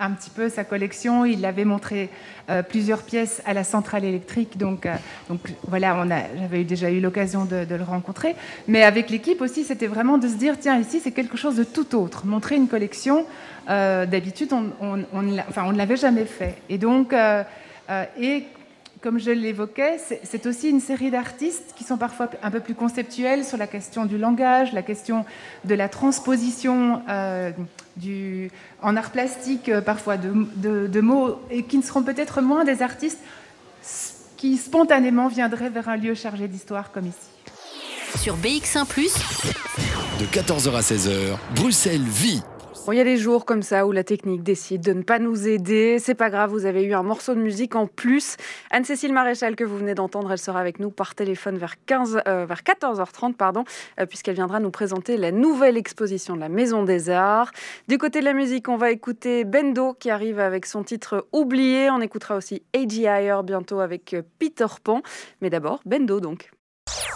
un 0.00 0.12
petit 0.12 0.30
peu 0.30 0.48
sa 0.48 0.64
collection. 0.64 1.24
Il 1.24 1.44
avait 1.44 1.64
montré 1.64 2.08
euh, 2.50 2.62
plusieurs 2.62 3.02
pièces 3.02 3.42
à 3.46 3.52
la 3.52 3.64
centrale 3.64 4.04
électrique. 4.04 4.56
Donc 4.56 4.86
euh, 4.86 4.94
voilà 5.66 6.04
j'avais 6.38 6.64
déjà 6.64 6.90
eu 6.90 7.00
l'occasion 7.00 7.44
de, 7.44 7.66
le 7.74 7.82
rencontrer. 7.82 8.36
Mais 8.66 8.82
avec 8.84 9.10
l'équipe 9.10 9.40
aussi 9.40 9.64
c'était 9.64 9.86
vraiment 9.86 10.18
de 10.18 10.28
se 10.28 10.34
dire 10.34 10.58
tiens 10.58 10.78
ici 10.78 11.00
c'est 11.00 11.12
quelque 11.12 11.36
chose 11.36 11.56
de 11.56 11.64
tout 11.64 11.94
autre. 11.96 12.26
Montrer 12.26 12.56
une 12.56 12.68
collection 12.68 13.26
d'habitude 13.66 14.50
on, 14.54 15.04
on 15.12 15.22
ne 15.22 15.76
l'avait 15.76 15.96
jamais 15.96 16.24
fait. 16.24 16.54
Et 16.70 16.78
donc 16.78 17.12
et 18.18 18.44
comme 19.02 19.18
je 19.18 19.30
l'évoquais, 19.30 19.98
c'est 20.24 20.46
aussi 20.46 20.68
une 20.68 20.80
série 20.80 21.10
d'artistes 21.10 21.74
qui 21.76 21.84
sont 21.84 21.96
parfois 21.96 22.30
un 22.42 22.50
peu 22.50 22.60
plus 22.60 22.74
conceptuels 22.74 23.44
sur 23.44 23.56
la 23.56 23.66
question 23.66 24.06
du 24.06 24.18
langage, 24.18 24.72
la 24.72 24.82
question 24.82 25.24
de 25.64 25.74
la 25.74 25.88
transposition 25.88 27.02
euh, 27.08 27.50
du, 27.96 28.50
en 28.82 28.96
art 28.96 29.10
plastique, 29.10 29.68
euh, 29.68 29.80
parfois 29.80 30.16
de, 30.16 31.00
mots, 31.00 31.40
et 31.50 31.62
qui 31.64 31.78
ne 31.78 31.82
seront 31.82 32.02
peut-être 32.02 32.40
moins 32.40 32.64
des 32.64 32.82
artistes 32.82 33.18
qui 34.36 34.56
spontanément 34.56 35.28
viendraient 35.28 35.70
vers 35.70 35.88
un 35.88 35.96
lieu 35.96 36.14
chargé 36.14 36.48
d'histoire 36.48 36.92
comme 36.92 37.06
ici. 37.06 38.18
Sur 38.20 38.36
BX1⁇ 38.36 38.86
de 40.20 40.24
14h 40.26 40.74
à 40.74 40.80
16h, 40.80 41.36
Bruxelles 41.54 42.02
vit 42.02 42.42
il 42.92 42.98
y 42.98 43.00
a 43.00 43.04
des 43.04 43.16
jours 43.16 43.44
comme 43.44 43.62
ça 43.62 43.86
où 43.86 43.92
la 43.92 44.04
technique 44.04 44.42
décide 44.42 44.82
de 44.82 44.92
ne 44.92 45.02
pas 45.02 45.18
nous 45.18 45.46
aider. 45.46 45.98
C'est 45.98 46.14
pas 46.14 46.30
grave, 46.30 46.50
vous 46.50 46.64
avez 46.64 46.82
eu 46.84 46.94
un 46.94 47.02
morceau 47.02 47.34
de 47.34 47.40
musique 47.40 47.74
en 47.74 47.86
plus. 47.86 48.36
Anne-Cécile 48.70 49.12
Maréchal, 49.12 49.56
que 49.56 49.64
vous 49.64 49.76
venez 49.76 49.94
d'entendre, 49.94 50.32
elle 50.32 50.38
sera 50.38 50.60
avec 50.60 50.80
nous 50.80 50.90
par 50.90 51.14
téléphone 51.14 51.58
vers, 51.58 51.74
15, 51.84 52.22
euh, 52.26 52.46
vers 52.46 52.62
14h30, 52.62 53.34
pardon, 53.34 53.64
euh, 54.00 54.06
puisqu'elle 54.06 54.36
viendra 54.36 54.60
nous 54.60 54.70
présenter 54.70 55.16
la 55.16 55.32
nouvelle 55.32 55.76
exposition 55.76 56.34
de 56.34 56.40
la 56.40 56.48
Maison 56.48 56.82
des 56.82 57.10
Arts. 57.10 57.50
Du 57.88 57.98
côté 57.98 58.20
de 58.20 58.24
la 58.24 58.32
musique, 58.32 58.68
on 58.68 58.76
va 58.76 58.90
écouter 58.90 59.44
Bendo 59.44 59.94
qui 59.94 60.10
arrive 60.10 60.38
avec 60.38 60.64
son 60.64 60.82
titre 60.82 61.26
Oublié. 61.32 61.90
On 61.90 62.00
écoutera 62.00 62.36
aussi 62.36 62.62
A.G. 62.74 63.08
bientôt 63.44 63.80
avec 63.80 64.14
euh, 64.14 64.22
Peter 64.38 64.66
Pan. 64.82 65.02
Mais 65.40 65.50
d'abord, 65.50 65.80
Bendo 65.84 66.20
donc. 66.20 66.50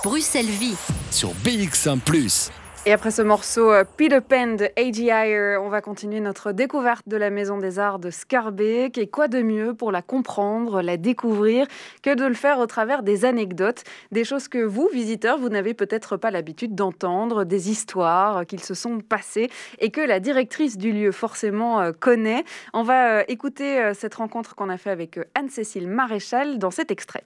Bruxelles 0.05 0.45
Vie. 0.47 0.77
Sur 1.11 1.31
BX1⁇ 1.45 2.01
et 2.85 2.93
après 2.93 3.11
ce 3.11 3.23
morceau 3.23 3.71
euh, 3.71 3.85
Peter 3.97 4.21
Pan 4.21 4.55
de 4.55 4.65
A.G. 4.77 5.57
on 5.61 5.69
va 5.69 5.81
continuer 5.81 6.21
notre 6.21 6.53
découverte 6.53 7.09
de 7.09 7.17
la 7.17 7.31
Maison 7.31 7.59
des 7.59 7.79
Arts 7.79 7.99
de 7.99 8.11
Scarbeck. 8.11 8.99
Et 8.99 9.07
quoi 9.07 9.29
de 9.29 9.41
mieux 9.43 9.75
pour 9.75 9.93
la 9.93 10.03
comprendre, 10.03 10.83
la 10.83 10.97
découvrir, 10.97 11.67
que 12.03 12.15
de 12.15 12.25
le 12.25 12.35
faire 12.35 12.59
au 12.59 12.67
travers 12.67 13.03
des 13.03 13.25
anecdotes, 13.25 13.85
des 14.11 14.25
choses 14.25 14.49
que 14.49 14.59
vous, 14.59 14.89
visiteurs, 14.93 15.39
vous 15.39 15.49
n'avez 15.49 15.75
peut-être 15.75 16.17
pas 16.17 16.31
l'habitude 16.31 16.75
d'entendre, 16.75 17.45
des 17.45 17.71
histoires 17.71 18.47
qu'ils 18.47 18.65
se 18.65 18.75
sont 18.75 18.99
passées 19.01 19.49
et 19.79 19.91
que 19.91 20.01
la 20.01 20.19
directrice 20.19 20.77
du 20.77 20.93
lieu 20.93 21.13
forcément 21.13 21.81
euh, 21.81 21.93
connaît. 21.93 22.45
On 22.73 22.83
va 22.83 23.19
euh, 23.19 23.25
écouter 23.29 23.93
cette 23.95 24.15
rencontre 24.17 24.55
qu'on 24.55 24.69
a 24.69 24.77
fait 24.77 24.91
avec 24.91 25.19
Anne-Cécile 25.35 25.89
Maréchal 25.89 26.59
dans 26.59 26.71
cet 26.71 26.91
extrait. 26.91 27.25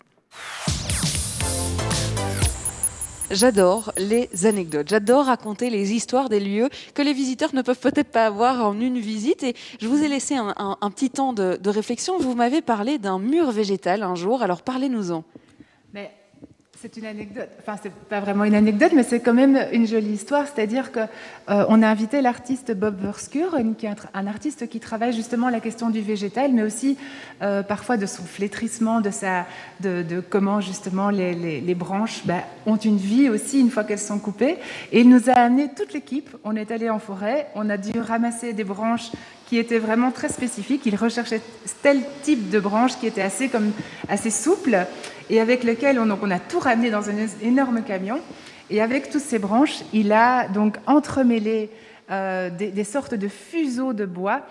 J'adore 3.30 3.92
les 3.96 4.46
anecdotes. 4.46 4.88
J'adore 4.88 5.26
raconter 5.26 5.68
les 5.68 5.92
histoires 5.92 6.28
des 6.28 6.38
lieux 6.38 6.68
que 6.94 7.02
les 7.02 7.12
visiteurs 7.12 7.54
ne 7.54 7.62
peuvent 7.62 7.78
peut-être 7.78 8.10
pas 8.10 8.26
avoir 8.26 8.64
en 8.64 8.80
une 8.80 8.98
visite. 8.98 9.42
Et 9.42 9.54
je 9.80 9.88
vous 9.88 10.02
ai 10.02 10.08
laissé 10.08 10.36
un, 10.36 10.90
petit 10.90 11.10
temps 11.10 11.32
de, 11.32 11.58
de 11.60 11.70
réflexion. 11.70 12.18
Vous 12.18 12.34
m'avez 12.34 12.62
parlé 12.62 12.98
d'un 12.98 13.18
mur 13.18 13.50
végétal 13.50 14.02
un 14.04 14.14
jour. 14.14 14.42
Alors 14.42 14.62
parlez-nous-en. 14.62 15.24
C'est 16.82 16.98
une 16.98 17.06
anecdote, 17.06 17.48
enfin 17.58 17.78
c'est 17.82 17.92
pas 17.92 18.20
vraiment 18.20 18.44
une 18.44 18.54
anecdote, 18.54 18.92
mais 18.94 19.02
c'est 19.02 19.20
quand 19.20 19.32
même 19.32 19.58
une 19.72 19.86
jolie 19.86 20.12
histoire. 20.12 20.44
C'est-à-dire 20.46 20.92
qu'on 20.92 21.08
euh, 21.48 21.82
a 21.82 21.88
invité 21.88 22.20
l'artiste 22.20 22.74
Bob 22.74 23.00
Verskure, 23.00 23.56
qui 23.78 23.86
est 23.86 23.90
un 24.12 24.26
artiste 24.26 24.68
qui 24.68 24.78
travaille 24.78 25.14
justement 25.14 25.48
la 25.48 25.60
question 25.60 25.88
du 25.88 26.02
végétal, 26.02 26.52
mais 26.52 26.62
aussi 26.62 26.98
euh, 27.40 27.62
parfois 27.62 27.96
de 27.96 28.04
son 28.04 28.24
flétrissement, 28.24 29.00
de, 29.00 29.10
sa, 29.10 29.46
de, 29.80 30.22
comment 30.28 30.60
justement 30.60 31.08
les, 31.08 31.74
branches 31.74 32.26
bah, 32.26 32.42
ont 32.66 32.76
une 32.76 32.98
vie 32.98 33.30
aussi 33.30 33.58
une 33.58 33.70
fois 33.70 33.84
qu'elles 33.84 33.98
sont 33.98 34.18
coupées. 34.18 34.58
Et 34.92 35.00
il 35.00 35.08
nous 35.08 35.30
a 35.30 35.34
amené 35.34 35.70
toute 35.74 35.94
l'équipe. 35.94 36.28
On 36.44 36.56
est 36.56 36.70
allé 36.70 36.90
en 36.90 36.98
forêt, 36.98 37.46
on 37.54 37.70
a 37.70 37.78
dû 37.78 37.98
ramasser 37.98 38.52
des 38.52 38.64
branches 38.64 39.12
qui 39.46 39.58
étaient 39.58 39.78
vraiment 39.78 40.10
très 40.10 40.28
spécifiques. 40.28 40.82
Il 40.86 40.96
recherchait 40.96 41.40
tel 41.82 42.00
type 42.22 42.50
de 42.50 42.58
branche 42.58 42.98
qui 42.98 43.06
était 43.06 43.22
assez, 43.22 43.48
comme, 43.48 43.72
assez 44.08 44.30
souple 44.30 44.86
et 45.30 45.40
avec 45.40 45.64
lequel 45.64 45.98
on, 45.98 46.10
on 46.10 46.30
a 46.30 46.38
tout 46.38 46.58
ramené 46.58 46.90
dans 46.90 47.08
un 47.08 47.14
énorme 47.42 47.82
camion. 47.82 48.20
Et 48.70 48.82
avec 48.82 49.10
toutes 49.10 49.22
ces 49.22 49.38
branches, 49.38 49.82
il 49.92 50.12
a 50.12 50.48
donc 50.48 50.76
entremêlé 50.86 51.70
euh, 52.08 52.50
des, 52.50 52.84
sortes 52.84 53.14
de 53.14 53.26
fuseaux 53.26 53.92
de 53.92 54.04
bois 54.04 54.42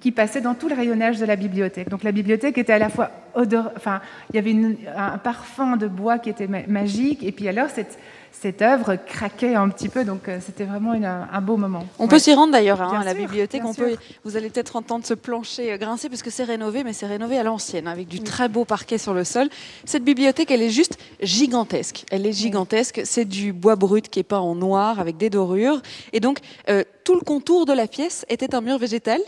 qui, 0.00 0.10
passaient 0.10 0.40
dans 0.40 0.54
tout 0.54 0.70
le 0.70 0.74
rayonnage 0.74 1.18
de 1.18 1.26
la 1.26 1.36
bibliothèque. 1.36 1.90
Donc 1.90 2.02
la 2.02 2.12
bibliothèque 2.12 2.56
était 2.56 2.72
à 2.72 2.78
la 2.78 2.88
fois 2.88 3.10
odeur, 3.34 3.72
enfin 3.76 4.00
il 4.32 4.36
y 4.36 4.38
avait 4.38 4.56
un 4.96 5.18
parfum 5.18 5.76
de 5.76 5.86
bois 5.86 6.18
qui 6.18 6.30
était 6.30 6.46
magique, 6.46 7.22
et 7.22 7.30
puis 7.30 7.46
alors 7.46 7.68
cette, 7.68 7.98
cette 8.40 8.62
œuvre 8.62 8.96
craquait 8.96 9.54
un 9.54 9.68
petit 9.68 9.88
peu, 9.88 10.04
donc 10.04 10.28
euh, 10.28 10.38
c'était 10.44 10.64
vraiment 10.64 10.92
un 10.92 11.40
beau 11.40 11.56
moment. 11.56 11.86
On 11.98 12.08
peut 12.08 12.18
s'y 12.18 12.34
rendre 12.34 12.52
d'ailleurs 12.52 12.82
hein, 12.82 13.00
à 13.00 13.04
la 13.04 13.14
bibliothèque. 13.14 13.62
On 13.64 13.72
peut, 13.72 13.96
vous 14.24 14.36
allez 14.36 14.50
peut-être 14.50 14.76
entendre 14.76 15.06
ce 15.06 15.14
plancher 15.14 15.72
euh, 15.72 15.78
grincer 15.78 16.08
parce 16.08 16.22
que 16.22 16.30
c'est 16.30 16.44
rénové, 16.44 16.84
mais 16.84 16.92
c'est 16.92 17.06
rénové 17.06 17.38
à 17.38 17.42
l'ancienne 17.42 17.88
avec 17.88 18.08
du 18.08 18.20
très 18.20 18.48
beau 18.48 18.64
parquet 18.64 18.98
sur 18.98 19.14
le 19.14 19.24
sol. 19.24 19.48
Cette 19.84 20.04
bibliothèque, 20.04 20.50
elle 20.50 20.62
est 20.62 20.70
juste 20.70 20.98
gigantesque. 21.22 22.04
Elle 22.10 22.26
est 22.26 22.32
gigantesque. 22.32 23.00
C'est 23.04 23.24
du 23.24 23.52
bois 23.52 23.76
brut 23.76 24.08
qui 24.08 24.20
est 24.20 24.24
peint 24.24 24.40
en 24.40 24.54
noir 24.54 25.00
avec 25.00 25.16
des 25.16 25.30
dorures, 25.30 25.80
et 26.12 26.20
donc 26.20 26.40
euh, 26.68 26.82
tout 27.04 27.14
le 27.14 27.22
contour 27.22 27.66
de 27.66 27.72
la 27.72 27.86
pièce 27.86 28.26
était 28.28 28.54
un 28.54 28.60
mur 28.60 28.78
végétal. 28.78 29.20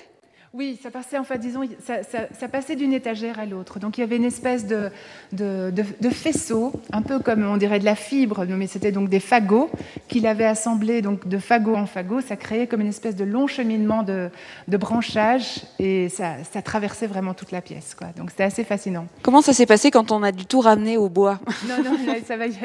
Oui, 0.57 0.79
ça 0.83 0.91
passait, 0.91 1.23
fait, 1.23 1.37
disons, 1.37 1.69
ça, 1.85 2.49
passait 2.49 2.77
d'une 2.77 2.95
étagère 2.95 3.39
à 3.39 3.45
l'autre. 3.45 3.79
Donc 3.79 3.99
il 3.99 4.01
y 4.01 4.05
avait 4.05 4.17
une 4.17 4.25
espèce 4.25 4.67
de, 4.67 4.91
de, 5.31 6.09
faisceau, 6.11 6.73
un 6.93 7.03
peu 7.03 7.19
comme 7.19 7.45
on 7.45 7.59
dirait 7.59 7.79
de 7.79 7.85
la 7.85 7.95
fibre, 7.95 8.43
mais 8.47 8.67
c'était 8.67 8.91
donc 8.91 9.11
des 9.11 9.21
fagots 9.21 9.69
qu'il 10.09 10.27
avait 10.27 10.47
assemblés 10.47 11.03
donc 11.03 11.29
de 11.29 11.37
fagot 11.37 11.77
en 11.77 11.85
fagot. 11.85 12.23
Ça 12.23 12.37
créait 12.37 12.67
comme 12.67 12.81
une 12.81 12.89
espèce 12.89 13.17
de 13.17 13.25
long 13.25 13.47
cheminement 13.47 14.03
de, 14.03 14.31
branchage 14.67 15.61
et 15.79 16.09
ça, 16.09 16.37
traversait 16.65 17.07
vraiment 17.07 17.35
toute 17.35 17.53
la 17.53 17.61
pièce. 17.61 17.95
Quoi. 17.95 18.07
Donc 18.17 18.31
c'était 18.31 18.45
assez 18.45 18.65
fascinant. 18.65 19.09
Comment 19.21 19.43
ça 19.43 19.53
s'est 19.53 19.67
passé 19.67 19.91
quand 19.91 20.11
on 20.11 20.23
a 20.23 20.33
du 20.33 20.47
tout 20.47 20.61
ramené 20.61 20.97
au 20.97 21.11
bois? 21.11 21.39
Non, 21.69 21.85
non, 21.85 21.99
ça 22.27 22.39
va. 22.39 22.47
y 22.47 22.57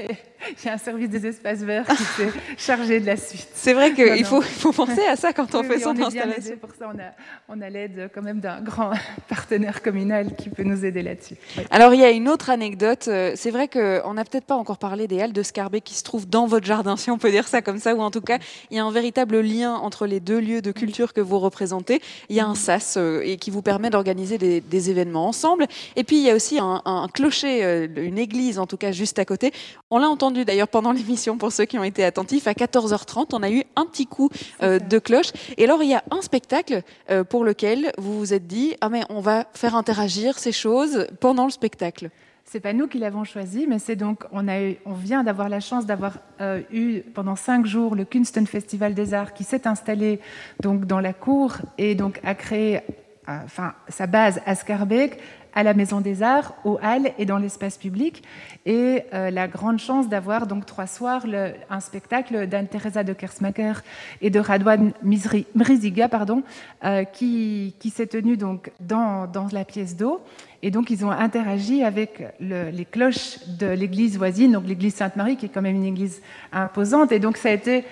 a 0.65 0.73
un 0.73 0.77
service 0.77 1.09
des 1.09 1.25
espaces 1.25 1.59
verts 1.59 1.85
qui 1.87 2.03
s'est 2.03 2.31
chargé 2.57 2.99
de 2.99 3.05
la 3.05 3.17
suite. 3.17 3.47
C'est 3.53 3.73
vrai 3.73 3.93
qu'il 3.93 4.25
faut, 4.25 4.41
faut, 4.41 4.71
penser 4.71 5.05
à 5.05 5.15
ça 5.15 5.33
quand 5.33 5.53
on 5.55 5.63
fait 5.63 5.79
son 5.79 5.95
on 5.97 6.05
installation. 6.05 6.57
pour 6.57 6.71
ça, 6.71 6.91
on 6.93 6.99
a, 6.99 7.11
on 7.49 7.61
a 7.61 7.69
l'aide 7.69 8.09
quand 8.13 8.21
même 8.21 8.39
d'un 8.39 8.61
grand 8.61 8.91
partenaire 9.27 9.81
communal 9.81 10.35
qui 10.35 10.49
peut 10.49 10.63
nous 10.63 10.85
aider 10.85 11.01
là-dessus. 11.01 11.35
Alors, 11.69 11.93
il 11.93 11.99
y 11.99 12.03
a 12.03 12.11
une 12.11 12.29
autre 12.29 12.49
anecdote. 12.49 13.05
Euh, 13.07 13.33
c'est 13.35 13.51
vrai 13.51 13.67
qu'on 13.67 14.13
n'a 14.13 14.23
peut-être 14.23 14.45
pas 14.45 14.55
encore 14.55 14.77
parlé 14.77 15.07
des 15.07 15.21
halles 15.21 15.33
de 15.33 15.43
Scarbeck 15.43 15.83
qui 15.83 15.95
se 15.95 16.03
trouvent 16.03 16.27
dans 16.27 16.47
votre 16.47 16.65
jardin, 16.65 16.97
si 16.97 17.11
on 17.11 17.17
peut 17.17 17.31
dire 17.31 17.47
ça 17.47 17.61
comme 17.61 17.79
ça, 17.79 17.95
ou 17.95 18.01
en 18.01 18.11
tout 18.11 18.21
cas, 18.21 18.39
il 18.69 18.77
y 18.77 18.79
a 18.79 18.85
un 18.85 18.91
véritable 18.91 19.39
lien 19.41 19.75
entre 19.75 20.05
les 20.05 20.19
deux 20.19 20.39
lieux 20.39 20.61
de 20.61 20.71
culture 20.71 21.13
que 21.13 21.21
vous 21.21 21.39
représentez. 21.39 22.01
Il 22.29 22.35
y 22.35 22.39
a 22.39 22.47
un 22.47 22.55
sas 22.55 22.95
euh, 22.97 23.21
et 23.23 23.37
qui 23.37 23.51
vous 23.51 23.61
permet 23.61 23.89
d'organiser 23.89 24.37
des, 24.37 24.61
des, 24.61 24.89
événements 24.89 25.27
ensemble. 25.27 25.67
Et 25.95 26.03
puis, 26.03 26.17
il 26.17 26.23
y 26.23 26.29
a 26.29 26.35
aussi 26.35 26.59
un, 26.59 26.81
un 26.85 27.07
clocher, 27.07 27.63
euh, 27.63 27.87
une 27.95 28.17
église 28.17 28.59
en 28.59 28.65
tout 28.65 28.77
cas, 28.77 28.91
juste 28.91 29.19
à 29.19 29.25
côté. 29.25 29.51
On 29.89 29.99
l'a 29.99 30.07
entendu 30.07 30.30
d'ailleurs 30.31 30.67
pendant 30.67 30.91
l'émission 30.91 31.37
pour 31.37 31.51
ceux 31.51 31.65
qui 31.65 31.77
ont 31.77 31.83
été 31.83 32.03
attentifs. 32.03 32.47
À 32.47 32.53
14h30, 32.53 33.27
on 33.33 33.43
a 33.43 33.51
eu 33.51 33.63
un 33.75 33.85
petit 33.85 34.07
coup 34.07 34.29
euh, 34.61 34.79
de 34.79 34.99
cloche. 34.99 35.31
Et 35.57 35.65
alors, 35.65 35.83
il 35.83 35.89
y 35.89 35.95
a 35.95 36.03
un 36.11 36.21
spectacle 36.21 36.81
euh, 37.09 37.23
pour 37.23 37.43
lequel 37.43 37.91
vous 37.97 38.17
vous 38.17 38.33
êtes 38.33 38.47
dit 38.47 38.75
Ah, 38.81 38.89
mais 38.89 39.03
on 39.09 39.21
va 39.21 39.45
faire 39.53 39.75
interagir 39.75 40.39
ces 40.39 40.51
choses 40.51 41.07
pendant 41.19 41.45
le 41.45 41.51
spectacle. 41.51 42.09
C'est 42.45 42.59
pas 42.59 42.73
nous 42.73 42.87
qui 42.87 42.97
l'avons 42.97 43.23
choisi, 43.23 43.65
mais 43.67 43.79
c'est 43.79 43.95
donc 43.95 44.25
on 44.31 44.47
a 44.47 44.61
eu, 44.61 44.77
on 44.85 44.93
vient 44.93 45.23
d'avoir 45.23 45.47
la 45.47 45.61
chance 45.61 45.85
d'avoir 45.85 46.17
euh, 46.41 46.61
eu 46.73 46.99
pendant 47.13 47.37
cinq 47.37 47.65
jours 47.65 47.95
le 47.95 48.03
Kunsten 48.03 48.45
Festival 48.45 48.93
des 48.93 49.13
Arts 49.13 49.33
qui 49.33 49.45
s'est 49.45 49.67
installé 49.67 50.19
donc 50.59 50.85
dans 50.85 50.99
la 50.99 51.13
cour 51.13 51.53
et 51.77 51.95
donc 51.95 52.19
a 52.23 52.35
créé 52.35 52.81
enfin 53.27 53.73
sa 53.87 54.07
base 54.07 54.41
à 54.45 54.55
Scarbeck 54.55 55.19
à 55.53 55.63
la 55.63 55.73
Maison 55.73 56.01
des 56.01 56.23
Arts, 56.23 56.53
aux 56.63 56.79
Halles 56.81 57.11
et 57.17 57.25
dans 57.25 57.37
l'espace 57.37 57.77
public. 57.77 58.23
Et 58.65 59.03
euh, 59.13 59.31
la 59.31 59.47
grande 59.47 59.79
chance 59.79 60.09
d'avoir 60.09 60.47
donc 60.47 60.65
trois 60.65 60.87
soirs 60.87 61.25
un 61.69 61.79
spectacle 61.79 62.47
d'Anne-Theresa 62.47 63.03
de 63.03 63.13
Kersmacher 63.13 63.73
et 64.21 64.29
de 64.29 64.39
Radwan 64.39 64.93
Mriziga, 65.03 66.09
pardon, 66.09 66.43
euh, 66.83 67.03
qui, 67.03 67.75
qui 67.79 67.89
s'est 67.89 68.07
tenu 68.07 68.37
donc 68.37 68.71
dans, 68.79 69.27
dans 69.27 69.47
la 69.51 69.65
pièce 69.65 69.95
d'eau. 69.95 70.21
Et 70.63 70.69
donc, 70.69 70.91
ils 70.91 71.03
ont 71.03 71.11
interagi 71.11 71.83
avec 71.83 72.23
le, 72.39 72.69
les 72.69 72.85
cloches 72.85 73.39
de 73.47 73.65
l'église 73.65 74.17
voisine, 74.17 74.51
donc 74.51 74.67
l'église 74.67 74.93
Sainte-Marie, 74.93 75.35
qui 75.35 75.47
est 75.47 75.49
quand 75.49 75.61
même 75.61 75.75
une 75.75 75.85
église 75.85 76.21
imposante. 76.51 77.11
Et 77.11 77.19
donc, 77.19 77.37
ça 77.37 77.49
a 77.49 77.51
été, 77.51 77.83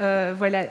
euh, 0.00 0.34
voilà, 0.36 0.64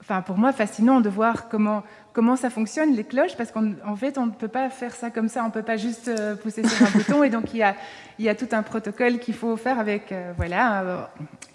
enfin, 0.00 0.22
pour 0.22 0.38
moi, 0.38 0.52
fascinant 0.52 1.00
de 1.00 1.08
voir 1.08 1.48
comment 1.48 1.82
comment 2.12 2.36
ça 2.36 2.50
fonctionne, 2.50 2.94
les 2.94 3.04
cloches, 3.04 3.36
parce 3.36 3.52
qu'en 3.52 3.96
fait, 3.96 4.18
on 4.18 4.26
ne 4.26 4.30
peut 4.30 4.48
pas 4.48 4.70
faire 4.70 4.94
ça 4.94 5.10
comme 5.10 5.28
ça, 5.28 5.42
on 5.42 5.46
ne 5.46 5.52
peut 5.52 5.62
pas 5.62 5.76
juste 5.76 6.08
euh, 6.08 6.34
pousser 6.34 6.66
sur 6.66 6.86
un 6.86 6.90
bouton, 6.94 7.22
et 7.22 7.30
donc 7.30 7.54
il 7.54 7.58
y 8.18 8.28
a, 8.28 8.34
tout 8.34 8.48
un 8.52 8.62
protocole 8.62 9.18
qu'il 9.18 9.34
faut 9.34 9.56
faire 9.56 9.78
avec, 9.78 10.12
euh, 10.12 10.32
voilà, 10.36 10.82
euh, 10.82 11.02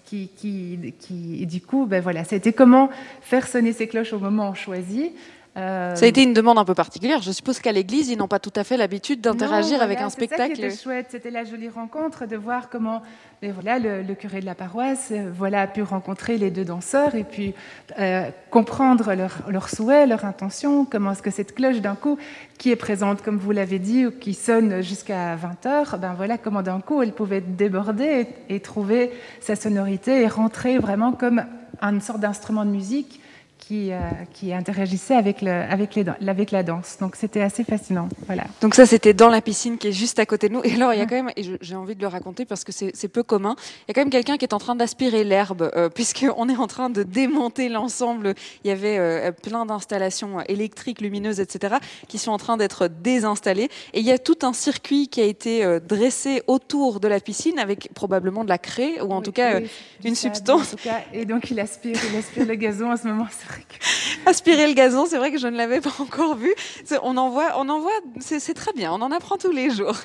qui, 0.04 0.28
qui, 0.28 0.94
qui, 0.98 1.46
du 1.46 1.60
coup, 1.60 1.86
ben 1.86 2.02
voilà, 2.02 2.24
c'était 2.24 2.52
comment 2.52 2.90
faire 3.20 3.46
sonner 3.46 3.72
ces 3.72 3.86
cloches 3.86 4.12
au 4.12 4.18
moment 4.18 4.54
choisi. 4.54 5.12
Ça 5.56 6.04
a 6.04 6.06
été 6.06 6.22
une 6.22 6.34
demande 6.34 6.58
un 6.58 6.64
peu 6.64 6.74
particulière. 6.74 7.22
Je 7.22 7.32
suppose 7.32 7.60
qu'à 7.60 7.72
l'église, 7.72 8.10
ils 8.10 8.18
n'ont 8.18 8.28
pas 8.28 8.38
tout 8.38 8.52
à 8.56 8.64
fait 8.64 8.76
l'habitude 8.76 9.22
d'interagir 9.22 9.78
voilà, 9.78 9.84
avec 9.84 10.00
un 10.00 10.10
spectacle. 10.10 10.56
C'était 10.56 10.76
chouette, 10.76 11.06
c'était 11.10 11.30
la 11.30 11.44
jolie 11.44 11.70
rencontre 11.70 12.26
de 12.26 12.36
voir 12.36 12.68
comment 12.68 13.02
et 13.42 13.50
voilà, 13.50 13.78
le, 13.78 14.02
le, 14.02 14.14
curé 14.14 14.40
de 14.40 14.46
la 14.46 14.54
paroisse 14.54 15.08
euh, 15.12 15.30
voilà, 15.32 15.62
a 15.62 15.66
pu 15.66 15.82
rencontrer 15.82 16.38
les 16.38 16.50
deux 16.50 16.64
danseurs 16.64 17.14
et 17.14 17.24
puis 17.24 17.54
euh, 17.98 18.30
comprendre 18.50 19.14
leurs 19.14 19.36
leur 19.48 19.68
souhaits, 19.68 20.08
leurs 20.08 20.24
intentions, 20.24 20.86
comment 20.86 21.12
est-ce 21.12 21.22
que 21.22 21.30
cette 21.30 21.54
cloche 21.54 21.80
d'un 21.80 21.96
coup, 21.96 22.16
qui 22.58 22.70
est 22.70 22.76
présente, 22.76 23.20
comme 23.20 23.36
vous 23.36 23.52
l'avez 23.52 23.78
dit, 23.78 24.06
ou 24.06 24.10
qui 24.10 24.32
sonne 24.32 24.80
jusqu'à 24.80 25.36
20h, 25.36 25.98
ben 25.98 26.14
voilà 26.14 26.38
comment 26.38 26.62
d'un 26.62 26.80
coup 26.80 27.02
elle 27.02 27.12
pouvait 27.12 27.42
déborder 27.42 28.26
et, 28.48 28.56
et 28.56 28.60
trouver 28.60 29.12
sa 29.40 29.54
sonorité 29.54 30.22
et 30.22 30.28
rentrer 30.28 30.78
vraiment 30.78 31.12
comme 31.12 31.44
une 31.82 32.00
sorte 32.00 32.20
d'instrument 32.20 32.64
de 32.64 32.70
musique 32.70 33.20
qui, 33.58 33.92
euh, 33.92 33.98
qui 34.32 34.52
interagissait 34.52 35.14
avec, 35.14 35.42
le, 35.42 35.50
avec, 35.50 35.94
les, 35.94 36.04
avec 36.26 36.50
la 36.50 36.62
danse. 36.62 36.98
Donc 37.00 37.16
c'était 37.16 37.40
assez 37.40 37.64
fascinant. 37.64 38.08
Voilà. 38.26 38.44
Donc 38.60 38.74
ça 38.74 38.86
c'était 38.86 39.14
dans 39.14 39.28
la 39.28 39.40
piscine 39.40 39.78
qui 39.78 39.88
est 39.88 39.92
juste 39.92 40.18
à 40.18 40.26
côté 40.26 40.48
de 40.48 40.54
nous. 40.54 40.62
Et 40.64 40.74
alors 40.74 40.92
il 40.92 40.98
y 40.98 41.02
a 41.02 41.06
quand 41.06 41.16
même, 41.16 41.30
et 41.36 41.42
j'ai 41.60 41.74
envie 41.74 41.96
de 41.96 42.00
le 42.00 42.06
raconter 42.06 42.44
parce 42.44 42.64
que 42.64 42.72
c'est 42.72 43.08
peu 43.08 43.22
commun, 43.22 43.56
il 43.58 43.84
y 43.88 43.90
a 43.90 43.94
quand 43.94 44.02
même 44.02 44.10
quelqu'un 44.10 44.36
qui 44.36 44.44
est 44.44 44.54
en 44.54 44.58
train 44.58 44.76
d'aspirer 44.76 45.24
l'herbe 45.24 45.70
euh, 45.76 45.88
puisqu'on 45.94 46.48
est 46.48 46.56
en 46.56 46.66
train 46.66 46.90
de 46.90 47.02
démonter 47.02 47.68
l'ensemble. 47.68 48.34
Il 48.64 48.68
y 48.68 48.70
avait 48.70 48.98
euh, 48.98 49.32
plein 49.32 49.66
d'installations 49.66 50.40
électriques, 50.42 51.00
lumineuses, 51.00 51.40
etc. 51.40 51.76
qui 52.08 52.18
sont 52.18 52.32
en 52.32 52.38
train 52.38 52.56
d'être 52.56 52.88
désinstallées. 52.88 53.68
Et 53.94 54.00
il 54.00 54.06
y 54.06 54.12
a 54.12 54.18
tout 54.18 54.38
un 54.42 54.52
circuit 54.52 55.08
qui 55.08 55.20
a 55.20 55.24
été 55.24 55.64
euh, 55.64 55.80
dressé 55.80 56.42
autour 56.46 57.00
de 57.00 57.08
la 57.08 57.20
piscine 57.20 57.58
avec 57.58 57.92
probablement 57.94 58.44
de 58.44 58.48
la 58.48 58.58
craie 58.58 59.00
ou 59.00 59.12
en 59.12 59.18
oui, 59.18 59.22
tout 59.24 59.32
cas 59.32 59.60
oui, 59.60 59.70
une 60.04 60.14
substance. 60.14 60.74
En 60.74 60.76
tout 60.76 60.82
cas, 60.82 61.00
et 61.12 61.24
donc 61.24 61.50
il 61.50 61.58
aspire, 61.60 61.96
il 62.10 62.16
aspire 62.16 62.46
le 62.46 62.54
gazon 62.54 62.92
en 62.92 62.96
ce 62.96 63.06
moment. 63.06 63.26
Aspirer 64.26 64.66
le 64.66 64.74
gazon, 64.74 65.06
c'est 65.08 65.18
vrai 65.18 65.30
que 65.30 65.38
je 65.38 65.46
ne 65.46 65.56
l'avais 65.56 65.80
pas 65.80 65.94
encore 65.98 66.36
vu. 66.36 66.54
On 67.02 67.16
en 67.16 67.30
voit, 67.30 67.54
on 67.58 67.68
en 67.68 67.80
voit, 67.80 67.98
c'est 68.20 68.54
très 68.54 68.72
bien, 68.72 68.92
on 68.92 69.02
en 69.02 69.12
apprend 69.12 69.36
tous 69.36 69.52
les 69.52 69.70
jours. 69.70 69.96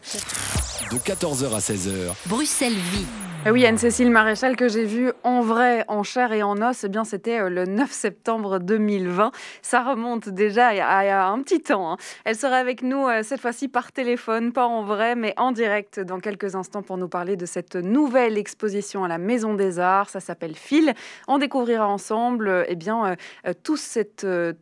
De 0.91 0.97
14h 0.97 1.55
à 1.55 1.59
16h. 1.59 2.13
Bruxelles 2.27 2.73
vit. 2.73 3.05
Ah 3.43 3.51
oui, 3.51 3.65
Anne-Cécile 3.65 4.11
Maréchal, 4.11 4.55
que 4.55 4.69
j'ai 4.69 4.85
vue 4.85 5.11
en 5.23 5.41
vrai, 5.41 5.83
en 5.87 6.03
chair 6.03 6.31
et 6.31 6.43
en 6.43 6.61
os, 6.61 6.83
eh 6.83 6.89
bien, 6.89 7.03
c'était 7.03 7.39
euh, 7.39 7.49
le 7.49 7.65
9 7.65 7.91
septembre 7.91 8.59
2020. 8.59 9.31
Ça 9.63 9.81
remonte 9.81 10.29
déjà 10.29 10.67
à, 10.67 11.31
un 11.31 11.41
petit 11.41 11.59
temps. 11.59 11.91
Hein. 11.91 11.97
Elle 12.23 12.35
sera 12.35 12.57
avec 12.57 12.83
nous 12.83 13.07
euh, 13.07 13.23
cette 13.23 13.41
fois-ci 13.41 13.67
par 13.67 13.93
téléphone, 13.93 14.53
pas 14.53 14.67
en 14.67 14.83
vrai, 14.83 15.15
mais 15.15 15.33
en 15.37 15.51
direct 15.53 15.99
dans 15.99 16.19
quelques 16.19 16.53
instants 16.53 16.83
pour 16.83 16.97
nous 16.97 17.07
parler 17.07 17.35
de 17.35 17.47
cette 17.47 17.75
nouvelle 17.75 18.37
exposition 18.37 19.03
à 19.03 19.07
la 19.07 19.17
Maison 19.17 19.55
des 19.55 19.79
Arts. 19.79 20.11
Ça 20.11 20.19
s'appelle 20.19 20.53
Fil. 20.53 20.93
On 21.27 21.39
découvrira 21.39 21.87
ensemble 21.87 22.65
eh 22.67 22.75
bien, 22.75 23.15
euh, 23.47 23.53
tous 23.63 23.97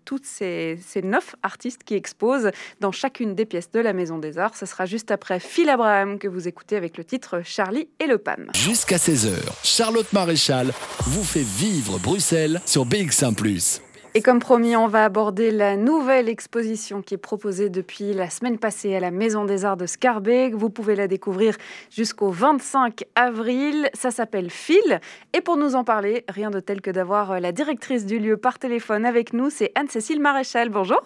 toutes 0.06 0.26
ces, 0.26 0.80
ces 0.82 1.02
neuf 1.02 1.36
artistes 1.44 1.84
qui 1.84 1.96
exposent 1.96 2.52
dans 2.80 2.94
chacune 2.94 3.36
des 3.36 3.46
pièces 3.46 3.72
de 3.72 3.82
la 3.82 3.92
Maison 3.92 4.20
des 4.20 4.38
Arts. 4.38 4.56
Ce 4.56 4.66
sera 4.66 4.86
juste 4.86 5.12
après 5.12 5.42
Phil 5.42 5.70
Abraham 5.70 6.18
que 6.18 6.30
vous 6.30 6.48
écoutez 6.48 6.78
avec 6.78 6.98
le 6.98 7.04
titre 7.04 7.42
Charlie 7.44 7.90
et 8.00 8.08
le 8.08 8.18
PAM. 8.18 8.50
Jusqu'à 8.70 8.98
16h, 8.98 9.34
Charlotte 9.64 10.14
Maréchal 10.14 10.74
vous 11.08 11.24
fait 11.24 11.42
vivre 11.42 11.98
Bruxelles 11.98 12.62
sur 12.68 12.86
BX1⁇ 12.86 13.34
et 14.14 14.22
comme 14.22 14.38
promis, 14.40 14.76
on 14.76 14.88
va 14.88 15.06
aborder 15.06 15.50
la 15.50 15.76
nouvelle 15.76 16.30
exposition 16.30 17.02
qui 17.02 17.16
est 17.16 17.18
proposée 17.18 17.70
depuis 17.70 18.14
la 18.14 18.30
semaine 18.30 18.60
passée 18.60 18.96
à 18.96 19.00
la 19.00 19.12
Maison 19.12 19.46
des 19.46 19.66
Arts 19.66 19.78
de 19.78 19.86
Scarbeck. 19.86 20.54
Vous 20.54 20.70
pouvez 20.70 20.96
la 20.96 21.08
découvrir 21.08 21.56
jusqu'au 21.92 22.30
25 22.30 23.06
avril. 23.16 23.90
Ça 23.94 24.10
s'appelle 24.10 24.50
Fil. 24.50 25.00
Et 25.34 25.42
pour 25.42 25.58
nous 25.58 25.76
en 25.76 25.84
parler, 25.84 26.26
rien 26.28 26.50
de 26.50 26.60
tel 26.60 26.82
que 26.82 26.92
d'avoir 26.92 27.40
la 27.40 27.52
directrice 27.52 28.06
du 28.06 28.18
lieu 28.18 28.38
par 28.38 28.58
téléphone 28.58 29.06
avec 29.06 29.34
nous, 29.34 29.52
c'est 29.52 29.72
Anne-Cécile 29.76 30.20
Maréchal. 30.20 30.70
Bonjour. 30.70 31.02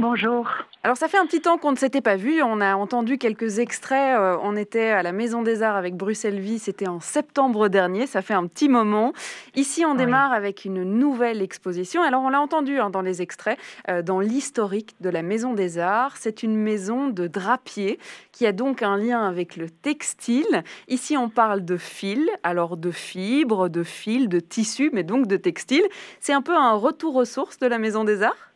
Bonjour. 0.00 0.48
Alors 0.82 0.96
ça 0.96 1.08
fait 1.08 1.18
un 1.18 1.26
petit 1.26 1.42
temps 1.42 1.58
qu'on 1.58 1.72
ne 1.72 1.76
s'était 1.76 2.00
pas 2.00 2.16
vu, 2.16 2.42
on 2.42 2.62
a 2.62 2.74
entendu 2.74 3.18
quelques 3.18 3.58
extraits, 3.58 4.18
euh, 4.18 4.38
on 4.42 4.56
était 4.56 4.88
à 4.88 5.02
la 5.02 5.12
Maison 5.12 5.42
des 5.42 5.62
Arts 5.62 5.76
avec 5.76 5.94
Bruxelles 5.94 6.40
Vie, 6.40 6.58
c'était 6.58 6.88
en 6.88 7.00
septembre 7.00 7.68
dernier, 7.68 8.06
ça 8.06 8.22
fait 8.22 8.32
un 8.32 8.46
petit 8.46 8.70
moment. 8.70 9.12
Ici 9.56 9.84
on 9.84 9.94
démarre 9.94 10.32
avec 10.32 10.64
une 10.64 10.84
nouvelle 10.84 11.42
exposition, 11.42 12.02
alors 12.02 12.22
on 12.22 12.30
l'a 12.30 12.40
entendu 12.40 12.78
hein, 12.78 12.88
dans 12.88 13.02
les 13.02 13.20
extraits, 13.20 13.58
euh, 13.90 14.00
dans 14.00 14.20
l'historique 14.20 14.94
de 15.02 15.10
la 15.10 15.20
Maison 15.20 15.52
des 15.52 15.76
Arts, 15.76 16.16
c'est 16.16 16.42
une 16.42 16.56
maison 16.56 17.08
de 17.08 17.26
drapier 17.26 17.98
qui 18.32 18.46
a 18.46 18.52
donc 18.52 18.82
un 18.82 18.96
lien 18.96 19.28
avec 19.28 19.56
le 19.56 19.68
textile. 19.68 20.64
Ici 20.88 21.18
on 21.18 21.28
parle 21.28 21.62
de 21.62 21.76
fil, 21.76 22.30
alors 22.42 22.78
de 22.78 22.90
fibres, 22.90 23.68
de 23.68 23.82
fil, 23.82 24.30
de 24.30 24.40
tissu, 24.40 24.88
mais 24.94 25.02
donc 25.02 25.26
de 25.26 25.36
textile. 25.36 25.84
C'est 26.20 26.32
un 26.32 26.40
peu 26.40 26.56
un 26.56 26.72
retour 26.72 27.16
aux 27.16 27.26
sources 27.26 27.58
de 27.58 27.66
la 27.66 27.76
Maison 27.76 28.04
des 28.04 28.22
Arts? 28.22 28.50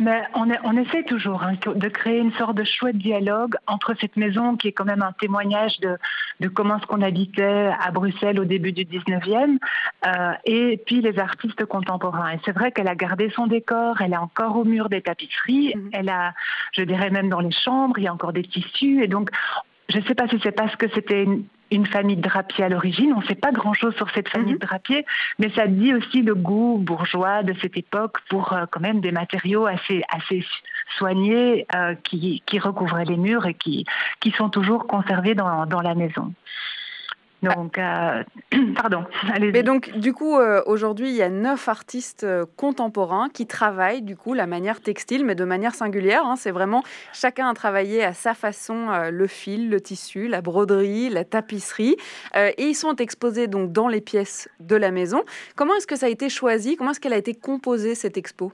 Mais 0.00 0.22
on, 0.34 0.50
est, 0.50 0.58
on, 0.64 0.76
essaie 0.76 1.02
toujours 1.04 1.42
hein, 1.42 1.52
de 1.66 1.88
créer 1.88 2.18
une 2.18 2.32
sorte 2.32 2.56
de 2.56 2.64
chouette 2.64 2.96
dialogue 2.96 3.54
entre 3.66 3.94
cette 4.00 4.16
maison 4.16 4.56
qui 4.56 4.68
est 4.68 4.72
quand 4.72 4.86
même 4.86 5.02
un 5.02 5.12
témoignage 5.12 5.78
de, 5.80 5.96
de 6.40 6.48
comment 6.48 6.80
ce 6.80 6.86
qu'on 6.86 7.02
habitait 7.02 7.70
à 7.78 7.90
Bruxelles 7.90 8.40
au 8.40 8.44
début 8.44 8.72
du 8.72 8.84
19e 8.84 9.58
euh, 10.06 10.32
et 10.44 10.82
puis 10.86 11.02
les 11.02 11.18
artistes 11.18 11.64
contemporains. 11.66 12.32
Et 12.32 12.40
c'est 12.44 12.52
vrai 12.52 12.72
qu'elle 12.72 12.88
a 12.88 12.94
gardé 12.94 13.30
son 13.30 13.46
décor, 13.46 14.00
elle 14.00 14.14
est 14.14 14.18
encore 14.18 14.56
au 14.56 14.64
mur 14.64 14.88
des 14.88 15.02
tapisseries, 15.02 15.74
mmh. 15.76 15.90
elle 15.92 16.08
a, 16.08 16.32
je 16.72 16.82
dirais 16.82 17.10
même 17.10 17.28
dans 17.28 17.40
les 17.40 17.52
chambres, 17.52 17.98
il 17.98 18.04
y 18.04 18.08
a 18.08 18.12
encore 18.12 18.32
des 18.32 18.44
tissus 18.44 19.04
et 19.04 19.08
donc 19.08 19.30
je 19.90 19.98
ne 19.98 20.02
sais 20.04 20.14
pas 20.14 20.28
si 20.28 20.40
c'est 20.42 20.52
parce 20.52 20.74
que 20.76 20.86
c'était 20.94 21.26
une, 21.70 21.86
famille 21.86 22.16
de 22.16 22.22
drapiers 22.22 22.64
à 22.64 22.68
l'origine. 22.68 23.12
On 23.14 23.20
ne 23.20 23.26
sait 23.26 23.34
pas 23.34 23.52
grand-chose 23.52 23.94
sur 23.96 24.10
cette 24.10 24.28
famille 24.28 24.54
-hmm. 24.54 24.60
de 24.60 24.66
drapiers, 24.66 25.04
mais 25.38 25.50
ça 25.50 25.66
dit 25.66 25.94
aussi 25.94 26.22
le 26.22 26.34
goût 26.34 26.78
bourgeois 26.78 27.42
de 27.42 27.54
cette 27.60 27.76
époque 27.76 28.16
pour 28.28 28.52
euh, 28.52 28.66
quand 28.70 28.80
même 28.80 29.00
des 29.00 29.12
matériaux 29.12 29.66
assez, 29.66 30.02
assez 30.08 30.44
soignés 30.98 31.66
euh, 31.74 31.94
qui, 32.04 32.42
qui, 32.46 32.58
recouvraient 32.58 33.04
les 33.04 33.16
murs 33.16 33.46
et 33.46 33.54
qui, 33.54 33.84
qui 34.20 34.30
sont 34.32 34.50
toujours 34.50 34.86
conservés 34.86 35.34
dans, 35.34 35.66
dans 35.66 35.80
la 35.80 35.94
maison. 35.94 36.32
Donc, 37.42 37.78
euh, 37.78 38.22
pardon. 38.76 39.04
Mais 39.40 39.62
donc, 39.62 39.90
du 39.98 40.12
coup, 40.12 40.36
euh, 40.36 40.62
aujourd'hui, 40.66 41.08
il 41.08 41.16
y 41.16 41.22
a 41.22 41.30
neuf 41.30 41.68
artistes 41.68 42.24
euh, 42.24 42.44
contemporains 42.56 43.28
qui 43.32 43.46
travaillent, 43.46 44.02
du 44.02 44.16
coup, 44.16 44.34
la 44.34 44.46
manière 44.46 44.80
textile, 44.80 45.24
mais 45.24 45.34
de 45.34 45.44
manière 45.44 45.74
singulière. 45.74 46.26
Hein. 46.26 46.36
C'est 46.36 46.50
vraiment 46.50 46.82
chacun 47.12 47.48
a 47.48 47.54
travaillé 47.54 48.04
à 48.04 48.12
sa 48.12 48.34
façon 48.34 48.88
le 49.10 49.26
fil, 49.26 49.70
le 49.70 49.80
tissu, 49.80 50.28
la 50.28 50.40
broderie, 50.40 51.08
la 51.08 51.24
tapisserie. 51.24 51.96
et 52.34 52.64
ils 52.64 52.74
sont 52.74 52.96
exposés 52.96 53.46
donc 53.46 53.72
dans 53.72 53.88
les 53.88 54.00
pièces 54.00 54.48
de 54.60 54.76
la 54.76 54.90
maison. 54.90 55.22
Comment 55.56 55.74
est-ce 55.74 55.86
que 55.86 55.96
ça 55.96 56.06
a 56.06 56.08
été 56.08 56.28
choisi? 56.28 56.76
Comment 56.76 56.90
est-ce 56.90 57.00
qu'elle 57.00 57.12
a 57.12 57.18
été 57.18 57.34
composée, 57.34 57.94
cette 57.94 58.16
expo? 58.16 58.52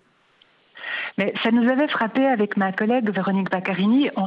Mais 1.19 1.33
ça 1.43 1.51
nous 1.51 1.69
avait 1.69 1.89
frappé 1.89 2.27
avec 2.27 2.57
ma 2.57 2.73
collègue 2.73 3.11
Véronique 3.11 3.51
Baccarini. 3.51 4.11
On, 4.17 4.27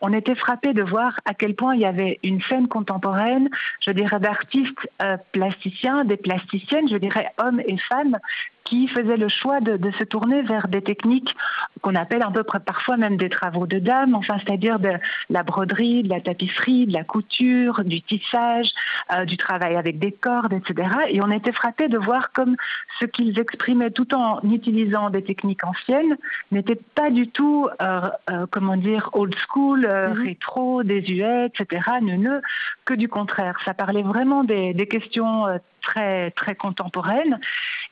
on 0.00 0.12
était 0.12 0.34
frappé 0.34 0.72
de 0.72 0.82
voir 0.82 1.20
à 1.24 1.34
quel 1.34 1.54
point 1.54 1.74
il 1.74 1.80
y 1.80 1.86
avait 1.86 2.18
une 2.22 2.40
scène 2.42 2.68
contemporaine, 2.68 3.48
je 3.80 3.90
dirais, 3.90 4.20
d'artistes 4.20 4.88
euh, 5.02 5.16
plasticiens, 5.32 6.04
des 6.04 6.16
plasticiennes, 6.16 6.88
je 6.88 6.96
dirais 6.96 7.32
hommes 7.38 7.60
et 7.66 7.76
femmes, 7.78 8.18
qui 8.64 8.86
faisaient 8.86 9.16
le 9.16 9.28
choix 9.28 9.60
de, 9.60 9.90
se 9.98 10.04
tourner 10.04 10.42
vers 10.42 10.68
des 10.68 10.82
techniques 10.82 11.34
qu'on 11.82 11.96
appelle 11.96 12.22
un 12.22 12.30
peu 12.30 12.44
parfois 12.44 12.96
même 12.96 13.16
des 13.16 13.28
travaux 13.28 13.66
de 13.66 13.78
dames, 13.78 14.14
enfin 14.14 14.36
c'est-à-dire 14.38 14.78
de 14.78 14.92
la 15.28 15.42
broderie, 15.42 16.04
de 16.04 16.08
la 16.08 16.20
tapisserie, 16.20 16.86
de 16.86 16.92
la 16.92 17.02
couture, 17.02 17.82
du 17.84 18.00
tissage, 18.02 18.68
euh, 19.12 19.24
du 19.24 19.36
travail 19.36 19.76
avec 19.76 19.98
des 19.98 20.12
cordes, 20.12 20.52
etc. 20.52 20.88
Et 21.08 21.20
on 21.20 21.30
était 21.32 21.52
frappé 21.52 21.88
de 21.88 21.98
voir 21.98 22.32
comme 22.32 22.56
ce 23.00 23.06
qu'ils 23.06 23.38
exprimaient 23.40 23.90
tout 23.90 24.14
en 24.14 24.40
utilisant 24.42 25.10
des 25.10 25.24
techniques 25.24 25.64
anciennes 25.64 26.16
n'était 26.52 26.78
pas 26.94 27.10
du 27.10 27.28
tout, 27.28 27.68
euh, 27.82 28.00
euh, 28.30 28.46
comment 28.50 28.76
dire, 28.76 29.10
old 29.14 29.34
school, 29.48 29.84
mhm. 29.90 30.22
rétro, 30.22 30.82
désuet, 30.82 31.46
etc., 31.46 31.82
neuneux, 32.02 32.42
que 32.84 32.94
du 32.94 33.08
contraire. 33.08 33.58
Ça 33.64 33.74
parlait 33.74 34.02
vraiment 34.02 34.44
des, 34.44 34.74
des 34.74 34.86
questions 34.86 35.46
très, 35.80 36.30
très 36.32 36.54
contemporaine. 36.54 37.38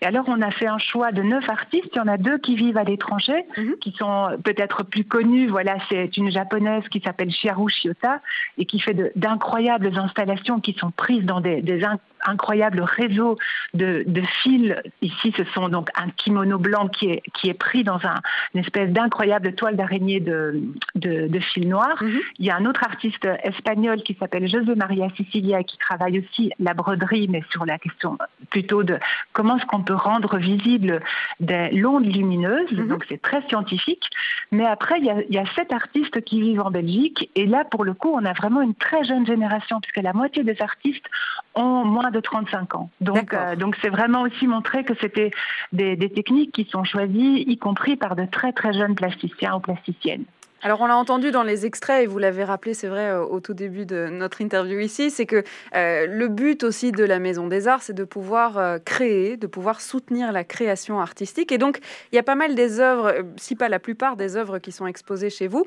Et 0.01 0.07
alors, 0.07 0.25
on 0.29 0.41
a 0.43 0.51
fait 0.51 0.69
un 0.69 0.79
choix 0.79 1.11
de 1.13 1.23
neuf 1.23 1.49
artistes. 1.49 1.89
Il 1.95 1.97
y 1.97 2.01
en 2.01 2.07
a 2.07 2.17
deux 2.19 2.39
qui 2.39 2.55
vivent 2.55 2.79
à 2.79 2.85
l'étranger, 2.85 3.45
mhm. 3.57 3.77
qui 3.81 3.93
sont 3.93 4.29
peut-être 4.45 4.85
plus 4.85 5.05
connus. 5.05 5.49
Voilà, 5.49 5.77
c'est 5.89 6.17
une 6.17 6.31
japonaise 6.31 6.85
qui 6.89 7.01
s'appelle 7.01 7.31
Shiaru 7.31 7.69
Shiota 7.71 8.21
et 8.59 8.65
qui 8.65 8.81
fait 8.81 9.13
d'incroyables 9.17 9.97
installations 9.99 10.61
qui 10.61 10.75
sont 10.75 10.91
prises 10.91 11.25
dans 11.25 11.41
des, 11.41 11.63
des, 11.63 11.85
incroyable 12.27 12.81
réseau 12.81 13.39
de, 13.75 14.05
fils. 14.43 14.75
Ici, 15.03 15.33
ce 15.37 15.45
sont 15.45 15.69
donc 15.69 15.89
un 15.97 16.11
kimono 16.11 16.59
blanc 16.59 16.89
qui 16.89 17.11
est, 17.11 17.23
qui 17.35 17.49
est 17.49 17.55
pris 17.55 17.85
dans 17.85 18.05
un, 18.05 18.17
une 18.55 18.61
espèce 18.61 18.91
d'incroyable 18.91 19.55
toile 19.55 19.77
d'araignée 19.77 20.21
de, 20.21 20.61
de, 20.95 21.41
fils 21.41 21.67
noirs. 21.67 22.03
Mhm. 22.03 22.21
Il 22.39 22.47
y 22.47 22.51
a 22.51 22.57
un 22.57 22.65
autre 22.65 22.83
artiste 22.85 23.27
espagnol 23.43 24.03
qui 24.03 24.15
s'appelle 24.15 24.49
José 24.49 24.75
Maria 24.75 25.09
Sicilia 25.17 25.63
qui 25.63 25.79
travaille 25.79 26.19
aussi 26.19 26.51
la 26.59 26.75
broderie, 26.75 27.29
mais 27.29 27.43
sur 27.51 27.65
la 27.65 27.78
question 27.79 28.19
plutôt 28.51 28.83
de 28.83 28.99
comment 29.33 29.57
est-ce 29.57 29.67
qu'on 29.67 29.83
peut 29.83 29.95
rendre 29.95 30.37
visible 30.39 31.01
des 31.41 31.71
l'onde 31.71 32.07
lumineuse. 32.07 32.71
Mhm. 32.73 32.89
Donc, 32.89 33.05
c'est 33.09 33.21
très 33.21 33.43
scientifique. 33.49 34.05
Mais 34.51 34.65
après, 34.67 34.99
il 34.99 35.05
y, 35.05 35.11
a, 35.11 35.23
il 35.23 35.35
y 35.35 35.39
a 35.39 35.47
sept 35.55 35.73
artistes 35.73 36.21
qui 36.23 36.41
vivent 36.41 36.61
en 36.61 36.71
Belgique. 36.71 37.31
Et 37.35 37.47
là, 37.47 37.65
pour 37.65 37.85
le 37.85 37.95
coup, 37.95 38.11
on 38.13 38.25
a 38.25 38.33
vraiment 38.33 38.63
une 38.63 38.75
très 38.75 39.05
jeune 39.05 39.27
génération, 39.27 39.81
puisque 39.81 40.03
la 40.03 40.13
moitié 40.13 40.45
des 40.45 40.61
artistes 40.63 41.07
ont 41.55 41.85
moins 41.85 42.11
de 42.11 42.21
35 42.21 42.75
ans. 42.75 42.91
Donc, 43.01 43.35
euh, 43.35 43.57
donc 43.57 43.77
c'est 43.83 43.89
vraiment 43.89 44.23
aussi 44.23 44.47
montrer 44.47 44.85
que 44.85 44.95
c'était 45.01 45.31
des, 45.73 45.97
des 45.97 46.11
techniques 46.11 46.53
qui 46.53 46.65
sont 46.71 46.85
choisies, 46.85 47.45
y 47.47 47.59
compris 47.59 47.97
par 47.97 48.17
de 48.17 48.25
très 48.25 48.53
très 48.53 48.73
jeunes 48.73 48.95
plasticiens 48.95 49.57
ou 49.57 49.61
plasticiennes. 49.61 50.25
Alors 50.61 50.81
on 50.81 50.87
l'a 50.87 50.97
entendu 50.97 51.31
dans 51.31 51.45
les 51.45 51.67
extraits 51.67 52.03
et 52.03 52.07
vous 52.07 52.19
l'avez 52.19 52.43
rappelé, 52.43 52.75
c'est 52.75 52.89
vrai, 52.89 53.11
euh, 53.11 53.25
au 53.25 53.39
tout 53.39 53.55
début 53.55 53.87
de 53.87 54.09
notre 54.11 54.41
interview 54.41 54.81
ici, 54.81 55.11
c'est 55.11 55.25
que 55.25 55.45
euh, 55.77 56.07
le 56.09 56.27
but 56.27 56.65
aussi 56.65 56.91
de 56.91 57.05
la 57.05 57.21
Maison 57.21 57.47
des 57.47 57.69
Arts, 57.69 57.83
c'est 57.83 57.93
de 57.93 58.03
pouvoir 58.03 58.81
créer, 58.85 59.37
de 59.37 59.47
pouvoir 59.47 59.81
soutenir 59.81 60.33
la 60.33 60.43
création 60.43 61.01
artistique. 61.01 61.53
Et 61.53 61.59
donc 61.59 61.79
il 62.11 62.17
y 62.17 62.19
a 62.19 62.25
pas 62.25 62.35
mal 62.35 62.57
des 62.57 62.81
œuvres, 62.81 63.15
si 63.37 63.55
pas 63.55 63.69
la 63.69 63.79
plupart 63.79 64.17
des 64.17 64.37
œuvres 64.37 64.59
qui 64.59 64.73
sont 64.73 64.87
exposées 64.87 65.31
chez 65.31 65.47
vous, 65.47 65.65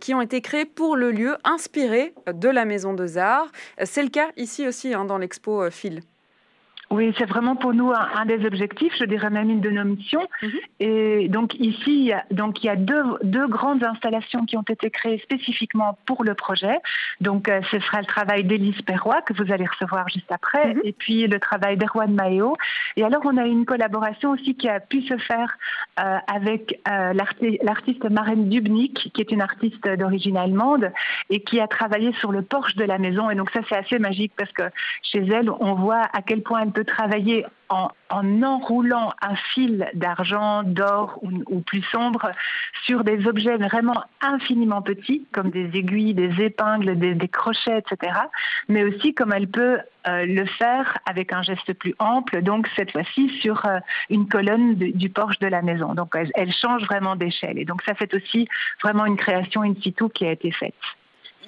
qui 0.00 0.12
ont 0.14 0.20
été 0.20 0.40
créées 0.40 0.64
pour 0.64 0.96
le 0.96 1.12
lieu, 1.12 1.36
inspirées 1.44 2.14
de 2.26 2.48
la 2.48 2.64
Maison 2.64 2.94
des 2.94 3.18
Arts. 3.18 3.50
C'est 3.84 4.02
le 4.02 4.08
cas 4.08 4.30
ici 4.36 4.66
aussi 4.66 4.92
hein, 4.92 5.04
dans 5.04 5.18
l'expo 5.18 5.70
Phil. 5.70 6.00
Oui, 6.92 7.14
c'est 7.16 7.24
vraiment 7.24 7.56
pour 7.56 7.72
nous 7.72 7.90
un, 7.90 8.26
des 8.26 8.44
objectifs, 8.44 8.92
je 8.98 9.04
dirais 9.04 9.30
même 9.30 9.48
une 9.48 9.62
de 9.62 9.70
nos 9.70 9.84
missions. 9.84 10.28
Mhm. 10.42 10.50
Et 10.80 11.28
donc 11.30 11.54
ici, 11.54 11.86
il 11.86 12.04
y 12.04 12.12
a, 12.12 12.22
donc 12.30 12.62
il 12.62 12.66
y 12.66 12.68
a 12.68 12.76
deux, 12.76 13.02
deux, 13.22 13.48
grandes 13.48 13.82
installations 13.82 14.44
qui 14.44 14.58
ont 14.58 14.64
été 14.68 14.90
créées 14.90 15.18
spécifiquement 15.20 15.96
pour 16.04 16.22
le 16.22 16.34
projet. 16.34 16.76
Donc 17.22 17.48
euh, 17.48 17.62
ce 17.70 17.80
sera 17.80 18.00
le 18.00 18.04
travail 18.04 18.44
d'Élise 18.44 18.82
Perrois 18.82 19.22
que 19.22 19.32
vous 19.32 19.50
allez 19.50 19.64
recevoir 19.64 20.06
juste 20.10 20.30
après, 20.30 20.74
mhm. 20.74 20.80
et 20.84 20.92
puis 20.92 21.26
le 21.26 21.40
travail 21.40 21.78
d'Erwan 21.78 22.12
Maeo. 22.12 22.58
Et 22.96 23.04
alors 23.04 23.22
on 23.24 23.38
a 23.38 23.46
une 23.46 23.64
collaboration 23.64 24.32
aussi 24.32 24.54
qui 24.54 24.68
a 24.68 24.78
pu 24.78 25.00
se 25.00 25.16
faire 25.16 25.56
euh, 25.98 26.18
avec 26.26 26.78
euh, 26.90 27.14
l'artiste 27.62 28.04
Marine 28.10 28.50
Dubnik, 28.50 29.10
qui 29.14 29.20
est 29.22 29.32
une 29.32 29.40
artiste 29.40 29.88
d'origine 29.88 30.36
allemande 30.36 30.92
et 31.30 31.40
qui 31.40 31.58
a 31.58 31.66
travaillé 31.68 32.12
sur 32.20 32.32
le 32.32 32.42
porche 32.42 32.76
de 32.76 32.84
la 32.84 32.98
maison. 32.98 33.30
Et 33.30 33.34
donc 33.34 33.50
ça 33.52 33.60
c'est 33.66 33.76
assez 33.76 33.98
magique 33.98 34.32
parce 34.36 34.52
que 34.52 34.64
chez 35.02 35.20
elle, 35.20 35.48
on 35.48 35.72
voit 35.72 36.02
à 36.12 36.20
quel 36.20 36.42
point 36.42 36.60
elle 36.60 36.70
peut 36.70 36.81
travailler 36.82 37.46
en, 37.68 37.88
enroulant 38.10 39.12
un 39.22 39.34
fil 39.54 39.88
d'argent, 39.94 40.62
d'or 40.62 41.18
ou, 41.22 41.60
plus 41.60 41.82
sombre 41.90 42.32
sur 42.84 43.04
des 43.04 43.26
objets 43.26 43.56
vraiment 43.56 44.04
infiniment 44.20 44.82
petits, 44.82 45.26
comme 45.32 45.50
des 45.50 45.70
aiguilles, 45.74 46.14
des 46.14 46.42
épingles, 46.42 46.98
des, 46.98 47.28
crochets, 47.28 47.78
etc. 47.78 48.12
Mais 48.68 48.84
aussi 48.84 49.14
comme 49.14 49.32
elle 49.32 49.48
peut 49.48 49.78
euh, 50.06 50.26
le 50.26 50.44
faire 50.44 50.98
avec 51.06 51.32
un 51.32 51.42
geste 51.42 51.72
plus 51.74 51.94
ample, 51.98 52.42
donc 52.42 52.68
cette 52.76 52.92
fois-ci 52.92 53.30
sur 53.40 53.64
euh, 53.64 53.78
une 54.10 54.28
colonne 54.28 54.74
du 54.74 55.08
porche 55.08 55.38
de 55.38 55.46
la 55.46 55.62
maison. 55.62 55.94
Donc 55.94 56.14
elle, 56.34 56.52
change 56.52 56.82
vraiment 56.84 57.16
d'échelle. 57.16 57.58
Et 57.58 57.64
donc 57.64 57.82
ça, 57.82 57.94
c'est 57.98 58.12
aussi 58.14 58.48
vraiment 58.82 59.06
une 59.06 59.16
création 59.16 59.62
in 59.62 59.74
situ 59.82 60.08
qui 60.10 60.26
a 60.26 60.32
été 60.32 60.50
faite. 60.52 60.74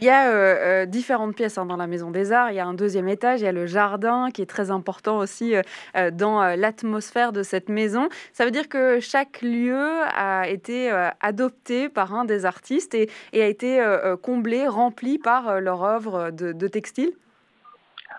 Il 0.01 0.07
y 0.07 0.11
a 0.11 0.29
euh, 0.29 0.83
euh, 0.83 0.87
différentes 0.87 1.37
pièces 1.37 1.57
hein, 1.57 1.67
dans 1.67 1.77
la 1.77 1.87
Maison 1.87 2.11
des 2.11 2.33
Arts. 2.33 2.51
Il 2.51 2.57
y 2.57 2.61
a 2.61 2.67
un 2.67 2.75
deuxième 2.75 3.09
étage, 3.09 3.41
il 3.41 3.45
y 3.45 3.47
a 3.47 3.53
le 3.53 3.67
jardin 3.67 4.31
qui 4.33 4.43
est 4.43 4.47
très 4.47 4.71
important 4.71 5.19
aussi 5.19 5.55
euh, 5.97 6.11
dans 6.11 6.43
l'atmosphère 6.57 7.33
de 7.33 7.43
cette 7.43 7.69
maison. 7.69 8.09
Ça 8.33 8.45
veut 8.45 8.51
dire 8.51 8.69
que 8.69 8.99
chaque 9.01 9.41
lieu 9.43 10.03
a 10.17 10.49
été 10.49 10.91
adopté 11.21 11.89
par 11.89 12.15
un 12.15 12.25
des 12.25 12.45
artistes 12.45 12.95
et, 12.95 13.09
a 13.35 13.47
été 13.47 13.83
comblé, 14.23 14.67
rempli 14.67 15.19
par 15.19 15.61
leur 15.61 15.85
œuvre 15.85 16.31
de 16.31 16.69
textile 16.69 17.13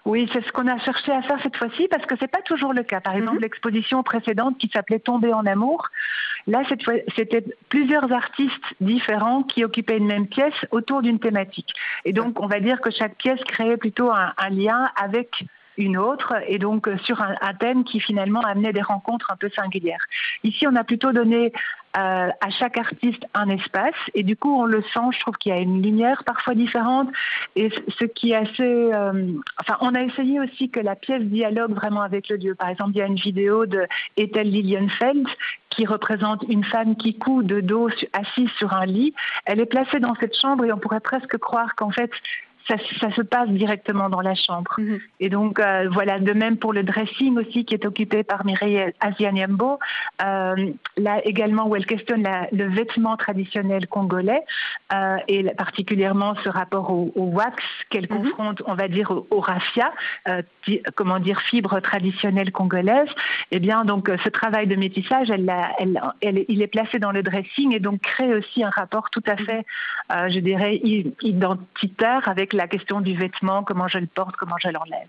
oui, 0.06 0.30
c'est 0.32 0.46
ce 0.46 0.52
qu'on 0.52 0.68
a 0.68 0.78
cherché 0.78 1.12
à 1.12 1.24
faire 1.24 1.40
cette 1.42 1.58
fois-ci 1.58 1.88
parce 1.88 2.06
que 2.06 2.16
c'est 2.20 2.30
pas 2.30 2.42
toujours 2.44 2.74
le 2.74 2.84
cas. 2.84 3.02
Par 3.02 3.14
mhm. 3.14 3.22
exemple, 3.22 3.42
l'exposition 3.42 4.04
précédente 4.04 4.58
qui 4.60 4.70
s'appelait 4.70 5.00
Tomber 5.00 5.34
en 5.34 5.46
amour, 5.46 5.90
là 6.46 6.62
cette 6.70 6.84
fois, 6.84 6.94
c'était 7.16 7.44
plusieurs 7.70 8.12
artistes 8.12 8.54
différents 8.80 9.42
qui 9.44 9.64
occupaient 9.64 9.98
une 9.98 10.06
même 10.06 10.28
pièce 10.28 10.54
autour 10.72 11.02
d'une 11.02 11.20
thématique. 11.20 11.74
Et 12.06 12.14
donc, 12.14 12.40
on 12.40 12.48
va 12.48 12.60
dire 12.60 12.82
que 12.82 12.92
chaque 12.92 13.16
pièce 13.16 13.44
créait 13.46 13.78
plutôt 13.78 14.12
un, 14.12 14.50
lien 14.52 14.92
avec 14.96 15.44
une 15.78 15.98
autre, 15.98 16.34
et 16.48 16.58
donc 16.58 16.88
euh, 16.88 16.98
sur 17.00 17.22
un, 17.22 17.54
thème 17.60 17.84
qui 17.84 18.00
finalement 18.00 18.42
amenait 18.42 18.74
des 18.74 18.82
rencontres 18.82 19.32
un 19.32 19.36
peu 19.36 19.50
singulières. 19.50 20.04
Ici, 20.44 20.68
on 20.68 20.76
a 20.76 20.84
plutôt 20.84 21.12
donné 21.12 21.52
euh, 21.98 22.30
à 22.42 22.50
chaque 22.50 22.78
artiste 22.78 23.24
un 23.34 23.48
espace 23.48 23.96
et 24.14 24.24
du 24.24 24.36
coup 24.36 24.54
on 24.54 24.66
le 24.66 24.82
sent, 24.82 25.12
je 25.12 25.20
trouve 25.22 25.36
qu'il 25.36 25.54
y 25.54 25.58
a 25.58 25.62
une 25.62 25.82
lumière 25.82 26.26
parfois 26.26 26.54
différente 26.54 27.08
et 27.56 27.70
ce 27.88 28.04
qui 28.04 28.32
est 28.32 28.36
assez... 28.36 28.64
Euh, 28.64 29.32
enfin 29.62 29.78
on 29.80 29.96
a 29.96 30.02
essayé 30.02 30.42
aussi 30.42 30.70
que 30.70 30.82
la 30.82 30.98
pièce 30.98 31.24
dialogue 31.24 31.72
vraiment 31.72 32.02
avec 32.02 32.28
le 32.28 32.36
lieu. 32.36 32.54
Par 32.54 32.68
exemple 32.68 32.92
il 32.96 32.98
y 32.98 33.02
a 33.02 33.06
une 33.06 33.16
vidéo 33.16 33.66
de 33.66 33.88
Ethel 34.18 34.50
Lilienfeld 34.50 35.26
qui 35.70 35.86
représente 35.86 36.44
une 36.50 36.66
femme 36.66 36.98
qui 36.98 37.18
coud 37.18 37.46
de 37.46 37.62
dos 37.62 37.90
assise 38.12 38.50
sur 38.58 38.74
un 38.74 38.86
lit. 38.86 39.14
Elle 39.46 39.62
est 39.62 39.66
placée 39.66 40.00
dans 40.00 40.16
cette 40.16 40.36
chambre 40.38 40.66
et 40.66 40.74
on 40.74 40.78
pourrait 40.78 41.00
presque 41.00 41.38
croire 41.38 41.76
qu'en 41.76 41.92
fait 41.92 42.12
ça, 42.68 42.76
ça, 43.00 43.12
se 43.12 43.22
passe 43.22 43.50
directement 43.50 44.10
dans 44.10 44.22
la 44.22 44.34
chambre. 44.34 44.74
Mhm. 44.78 45.00
Et 45.20 45.30
donc, 45.30 45.60
euh, 45.60 45.88
voilà, 45.92 46.20
de 46.20 46.34
même 46.34 46.58
pour 46.58 46.74
le 46.74 46.84
dressing 46.84 47.38
aussi, 47.38 47.64
qui 47.66 47.74
est 47.76 47.86
occupé 47.86 48.24
par 48.24 48.46
Mireille 48.46 48.92
Asianiembo, 49.00 49.80
euh, 50.24 50.72
là 50.98 51.22
également 51.26 51.68
où 51.68 51.76
elle 51.76 51.86
questionne 51.86 52.28
le 52.52 52.70
vêtement 52.70 53.18
traditionnel 53.18 53.88
congolais, 53.88 54.42
euh, 54.94 55.18
et 55.28 55.44
particulièrement 55.56 56.36
ce 56.44 56.50
rapport 56.50 56.92
au, 56.92 57.12
wax 57.16 57.56
qu'elle 57.90 58.08
mhm. 58.10 58.18
confronte, 58.32 58.62
on 58.66 58.74
va 58.74 58.88
dire, 58.88 59.12
au, 59.12 59.40
raffia, 59.40 59.92
euh, 60.28 60.42
comment 60.96 61.20
dire, 61.20 61.42
fibre 61.42 61.80
traditionnelle 61.82 62.52
congolaise. 62.52 63.10
Eh 63.52 63.60
bien, 63.60 63.86
donc, 63.86 64.10
ce 64.24 64.30
travail 64.30 64.66
de 64.66 64.76
métissage, 64.76 65.30
elle, 65.30 65.52
elle, 65.78 66.02
elle, 66.22 66.46
il 66.48 66.62
est 66.62 66.68
placé 66.68 66.98
dans 66.98 67.12
le 67.12 67.22
dressing 67.22 67.76
et 67.76 67.80
donc 67.80 68.02
crée 68.02 68.34
aussi 68.34 68.64
un 68.64 68.70
rapport 68.70 69.10
tout 69.12 69.24
à 69.28 69.34
mhm. 69.34 69.46
fait, 69.46 69.66
je 70.30 70.40
dirais, 70.40 70.82
identitaire 71.22 72.28
avec 72.28 72.55
la 72.56 72.68
question 72.68 73.02
du 73.02 73.16
vêtement, 73.16 73.64
comment 73.64 73.88
je 73.88 74.00
le 74.00 74.08
porte, 74.08 74.36
comment 74.36 74.58
je 74.62 74.70
l'enlève. 74.70 75.08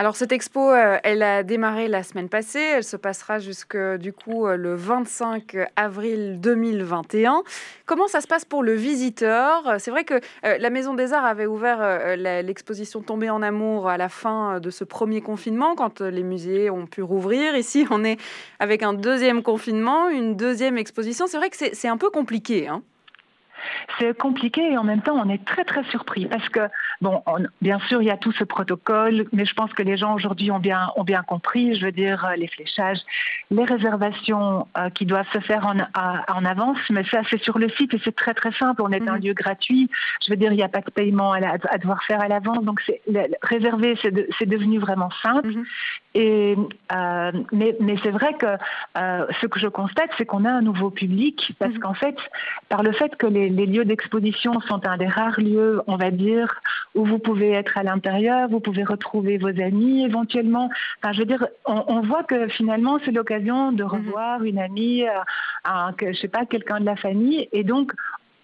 Alors 0.00 0.16
cette 0.16 0.32
expo, 0.32 0.70
euh, 0.70 0.96
elle 1.02 1.22
a 1.22 1.42
démarré 1.42 1.86
la 1.86 2.02
semaine 2.02 2.30
passée, 2.30 2.58
elle 2.76 2.84
se 2.84 2.96
passera 2.96 3.38
jusque 3.38 3.76
du 3.98 4.14
coup 4.14 4.46
euh, 4.46 4.56
le 4.56 4.74
25 4.74 5.58
avril 5.76 6.40
2021. 6.40 7.42
Comment 7.84 8.08
ça 8.08 8.22
se 8.22 8.26
passe 8.26 8.46
pour 8.46 8.62
le 8.62 8.72
visiteur? 8.72 9.74
C'est 9.78 9.90
vrai 9.90 10.04
que 10.04 10.14
euh, 10.14 10.56
la 10.56 10.70
Maison 10.70 10.94
des 10.94 11.12
Arts 11.12 11.26
avait 11.26 11.44
ouvert 11.44 12.16
l'exposition 12.16 13.02
Tombée 13.02 13.28
en 13.28 13.42
amour 13.42 13.90
à 13.90 13.98
la 13.98 14.08
fin 14.08 14.58
de 14.58 14.70
ce 14.70 14.84
premier 14.84 15.20
confinement, 15.20 15.74
quand 15.74 16.00
les 16.00 16.22
musées 16.22 16.70
ont 16.70 16.86
pu 16.86 17.02
rouvrir. 17.02 17.54
Ici, 17.54 17.86
on 17.90 18.02
est 18.02 18.18
avec 18.58 18.82
un 18.82 18.94
deuxième 18.94 19.42
confinement, 19.42 20.08
une 20.08 20.34
deuxième 20.34 20.78
exposition. 20.78 21.26
C'est 21.26 21.36
vrai 21.36 21.50
que 21.50 21.56
c'est 21.58 21.88
un 21.88 21.98
peu 21.98 22.08
compliqué. 22.08 22.68
Hein 22.68 22.82
c'est 23.98 24.16
compliqué 24.16 24.72
et 24.72 24.78
en 24.78 24.84
même 24.84 25.02
temps, 25.02 25.16
on 25.16 25.28
est 25.28 25.44
très 25.44 25.64
très 25.64 25.84
surpris 25.84 26.26
parce 26.26 26.48
que, 26.48 26.60
bon, 27.00 27.22
bien 27.60 27.78
sûr, 27.80 28.02
il 28.02 28.06
y 28.06 28.10
a 28.10 28.16
tout 28.16 28.32
ce 28.32 28.44
protocole, 28.44 29.26
mais 29.32 29.44
je 29.44 29.54
pense 29.54 29.72
que 29.72 29.82
les 29.82 29.96
gens 29.96 30.14
aujourd'hui 30.14 30.50
ont 30.50 30.58
bien, 30.58 30.90
ont 30.96 31.04
bien 31.04 31.22
compris, 31.22 31.74
je 31.76 31.84
veux 31.84 31.92
dire, 31.92 32.24
euh, 32.24 32.36
les 32.36 32.48
fléchages, 32.48 32.98
les 33.50 33.64
réservations 33.64 34.66
euh, 34.76 34.90
qui 34.90 35.06
doivent 35.06 35.30
se 35.32 35.40
faire 35.40 35.66
en, 35.66 35.76
en 36.34 36.44
avance, 36.44 36.78
mais 36.90 37.04
ça, 37.04 37.20
c'est 37.30 37.42
sur 37.42 37.58
le 37.58 37.68
site 37.70 37.94
et 37.94 38.00
c'est 38.04 38.14
très 38.14 38.34
très 38.34 38.52
simple. 38.52 38.82
On 38.82 38.92
est 38.92 39.08
un 39.08 39.16
mhm. 39.16 39.24
lieu 39.24 39.34
gratuit, 39.34 39.90
je 40.24 40.30
veux 40.30 40.36
dire, 40.36 40.52
il 40.52 40.56
n'y 40.56 40.62
a 40.62 40.68
pas 40.68 40.80
de 40.80 40.90
paiement 40.90 41.32
à, 41.32 41.58
devoir 41.78 42.02
faire 42.04 42.20
à 42.20 42.28
l'avance, 42.28 42.64
donc 42.64 42.80
c'est 42.86 43.00
réservé, 43.42 43.96
c'est 44.02 44.46
devenu 44.46 44.78
vraiment 44.78 45.10
simple. 45.22 45.48
Mhm. 45.48 45.64
Et, 46.14 46.56
euh, 46.92 47.32
mais, 47.52 47.76
mais 47.80 47.96
c'est 48.02 48.10
vrai 48.10 48.34
que 48.34 48.46
ce 49.40 49.46
que 49.46 49.60
je 49.60 49.68
constate, 49.68 50.10
c'est 50.18 50.26
qu'on 50.26 50.44
a 50.44 50.50
un 50.50 50.62
nouveau 50.62 50.90
public 50.90 51.52
parce 51.58 51.72
mhm. 51.72 51.80
qu'en 51.80 51.94
fait, 51.94 52.16
par 52.68 52.82
le 52.82 52.92
fait 52.92 53.16
que 53.16 53.26
les, 53.26 53.48
les 53.48 53.66
lieux 53.66 53.84
d'exposition 53.84 54.60
sont 54.62 54.86
un 54.86 54.96
des 54.96 55.06
rares 55.06 55.40
lieux, 55.40 55.82
on 55.86 55.96
va 55.96 56.10
dire, 56.10 56.60
où 56.94 57.04
vous 57.04 57.18
pouvez 57.18 57.52
être 57.52 57.78
à 57.78 57.82
l'intérieur, 57.82 58.48
vous 58.48 58.60
pouvez 58.60 58.84
retrouver 58.84 59.38
vos 59.38 59.60
amis 59.60 60.04
éventuellement. 60.04 60.70
Enfin, 60.98 61.12
je 61.12 61.20
veux 61.20 61.26
dire, 61.26 61.46
on, 61.66 62.00
voit 62.00 62.24
que 62.24 62.48
finalement, 62.48 62.98
c'est 63.04 63.12
l'occasion 63.12 63.72
de 63.72 63.84
mhm. 63.84 63.90
revoir 63.90 64.42
une 64.42 64.58
amie, 64.58 65.04
euh, 65.04 65.12
un, 65.64 65.94
je 66.00 66.18
sais 66.18 66.28
pas, 66.28 66.44
quelqu'un 66.44 66.80
de 66.80 66.86
la 66.86 66.96
famille. 66.96 67.48
Et 67.52 67.64
donc, 67.64 67.92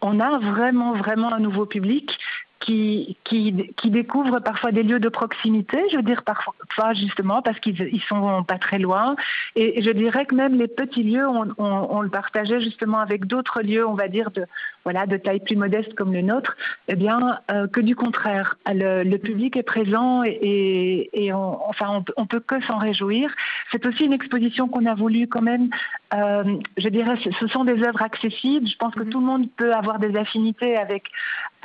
on 0.02 0.20
a 0.20 0.38
vraiment, 0.38 0.92
vraiment 0.92 1.32
un 1.32 1.40
nouveau 1.40 1.66
public 1.66 2.16
qui, 2.60 3.16
qui, 3.24 3.72
qui, 3.76 3.90
découvrent 3.90 4.40
parfois 4.40 4.72
des 4.72 4.82
lieux 4.82 4.98
de 4.98 5.08
proximité, 5.08 5.78
je 5.90 5.96
veux 5.96 6.02
dire 6.02 6.22
parfois 6.22 6.54
justement 6.94 7.42
parce 7.42 7.60
qu'ils 7.60 7.78
ils 7.92 8.02
sont 8.08 8.44
pas 8.44 8.58
très 8.58 8.78
loin. 8.78 9.14
Et, 9.56 9.82
je 9.82 9.90
dirais 9.90 10.24
que 10.24 10.34
même 10.34 10.56
les 10.56 10.68
petits 10.68 11.02
lieux, 11.02 11.28
on, 11.28 11.54
on, 11.58 12.00
le 12.00 12.08
partageait 12.08 12.60
justement 12.60 12.98
avec 12.98 13.26
d'autres 13.26 13.60
lieux, 13.62 13.86
on 13.86 13.94
va 13.94 14.08
dire 14.08 14.30
de 14.30 14.46
voilà 14.84 15.06
de 15.06 15.16
taille 15.16 15.40
plus 15.40 15.56
modeste 15.56 15.94
comme 15.94 16.12
le 16.12 16.22
nôtre. 16.22 16.56
Eh 16.88 16.96
bien, 16.96 17.38
euh, 17.50 17.66
que 17.66 17.80
du 17.80 17.94
contraire, 17.94 18.56
le, 18.66 19.02
le, 19.02 19.18
public 19.18 19.56
est 19.56 19.62
présent 19.62 20.22
et, 20.24 21.10
et 21.12 21.32
on, 21.32 21.68
enfin 21.68 21.86
on, 21.90 22.04
on, 22.16 22.26
peut 22.26 22.40
que 22.40 22.60
s'en 22.62 22.78
réjouir. 22.78 23.30
C'est 23.70 23.84
aussi 23.84 24.04
une 24.04 24.12
exposition 24.12 24.68
qu'on 24.68 24.86
a 24.86 24.94
voulu 24.94 25.26
quand 25.28 25.42
même. 25.42 25.68
Euh, 26.14 26.56
je 26.76 26.88
dirais, 26.88 27.16
ce 27.38 27.46
sont 27.48 27.64
des 27.64 27.82
œuvres 27.82 28.02
accessibles. 28.02 28.66
Je 28.66 28.76
pense 28.76 28.94
que 28.94 29.00
mm-hmm. 29.00 29.08
tout 29.10 29.20
le 29.20 29.26
monde 29.26 29.48
peut 29.56 29.74
avoir 29.74 29.98
des 29.98 30.16
affinités 30.16 30.76
avec 30.76 31.10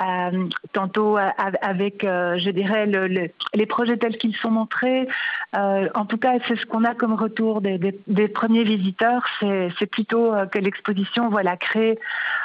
euh, 0.00 0.48
tantôt 0.72 1.16
avec, 1.16 2.04
euh, 2.04 2.38
je 2.38 2.50
dirais, 2.50 2.86
les 2.86 3.66
projets 3.66 3.96
tels 3.96 4.16
qu'ils 4.16 4.34
sont 4.36 4.50
montrés. 4.50 5.06
Euh, 5.54 5.88
en 5.94 6.06
tout 6.06 6.16
cas, 6.16 6.34
c'est 6.48 6.56
ce 6.56 6.66
qu'on 6.66 6.84
a 6.84 6.94
comme 6.94 7.14
retour 7.14 7.60
des, 7.60 8.28
premiers 8.28 8.64
visiteurs. 8.64 9.24
C'est 9.40 9.86
plutôt 9.86 10.32
que 10.50 10.58
l'exposition 10.58 11.28
voilà, 11.28 11.56
crée 11.56 11.98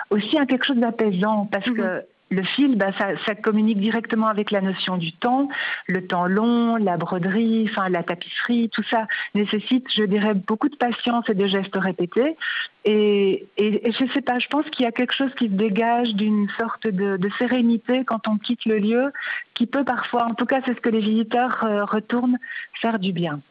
aussi 0.10 0.38
un 0.38 0.46
quelque 0.46 0.66
chose 0.66 0.78
d'apaisant 0.78 1.48
parce 1.52 1.68
mhm. 1.68 1.76
que 1.76 2.04
le 2.30 2.44
fil, 2.44 2.76
bah, 2.76 2.92
ça, 3.26 3.36
communique 3.36 3.80
directement 3.80 4.28
avec 4.28 4.52
la 4.52 4.62
notion 4.62 4.98
du 4.98 5.14
temps, 5.14 5.48
le 5.88 6.06
temps 6.06 6.28
long, 6.28 6.76
la 6.76 6.98
broderie, 6.98 7.68
enfin 7.70 7.90
la 7.90 8.04
tapisserie, 8.04 8.70
tout 8.70 8.84
ça 8.84 9.08
nécessite, 9.34 9.86
je 9.96 10.04
dirais, 10.04 10.34
beaucoup 10.34 10.70
de 10.70 10.76
patience 10.76 11.30
et 11.30 11.34
de 11.34 11.48
gestes 11.48 11.76
répétés. 11.76 12.36
Et, 12.84 13.48
et, 13.58 13.92
je 13.92 14.12
sais 14.14 14.22
pas, 14.22 14.40
je 14.40 14.48
pense 14.48 14.66
qu'il 14.70 14.84
y 14.84 14.88
a 14.88 14.92
quelque 14.92 15.14
chose 15.14 15.34
qui 15.36 15.46
se 15.46 15.54
dégage 15.54 16.14
d'une 16.16 16.50
sorte 16.58 16.88
de, 16.88 17.18
de, 17.18 17.30
sérénité 17.38 18.04
quand 18.06 18.28
on 18.28 18.38
quitte 18.38 18.66
le 18.66 18.78
lieu, 18.78 19.14
qui 19.54 19.66
peut 19.66 19.84
parfois, 19.84 20.26
en 20.26 20.34
tout 20.34 20.46
cas, 20.46 20.62
c'est 20.66 20.74
ce 20.74 20.82
que 20.82 20.90
les 20.90 21.02
visiteurs 21.02 21.64
euh, 21.64 21.86
retournent, 21.86 22.38
faire 22.82 23.00
du 23.00 23.14
bien. 23.14 23.42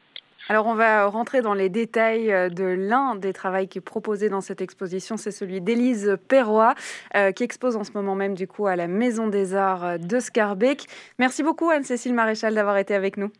Alors 0.48 0.66
on 0.66 0.74
va 0.74 1.06
rentrer 1.06 1.42
dans 1.42 1.54
les 1.54 1.68
détails 1.68 2.32
euh, 2.32 2.48
de 2.48 2.64
l'un 2.64 3.16
des 3.16 3.32
travaux 3.32 3.66
qui 3.66 3.78
est 3.78 3.80
proposé 3.80 4.28
dans 4.28 4.40
cette 4.40 4.60
exposition, 4.60 5.16
c'est 5.16 5.32
celui 5.32 5.60
d'Élise 5.60 6.16
Perrois, 6.28 6.74
euh, 7.16 7.32
qui 7.32 7.42
expose 7.42 7.74
en 7.74 7.82
ce 7.82 7.90
moment 7.94 8.14
même 8.14 8.34
du 8.34 8.46
coup 8.46 8.66
à 8.66 8.76
la 8.76 8.86
Maison 8.86 9.26
des 9.26 9.54
Arts 9.54 9.98
de 9.98 10.20
Scarbeck. 10.20 10.86
Merci 11.18 11.42
beaucoup 11.42 11.70
Anne-Cécile 11.70 12.14
Maréchal 12.14 12.54
d'avoir 12.54 12.76
été 12.76 12.94
avec 12.94 13.16
nous. 13.16 13.30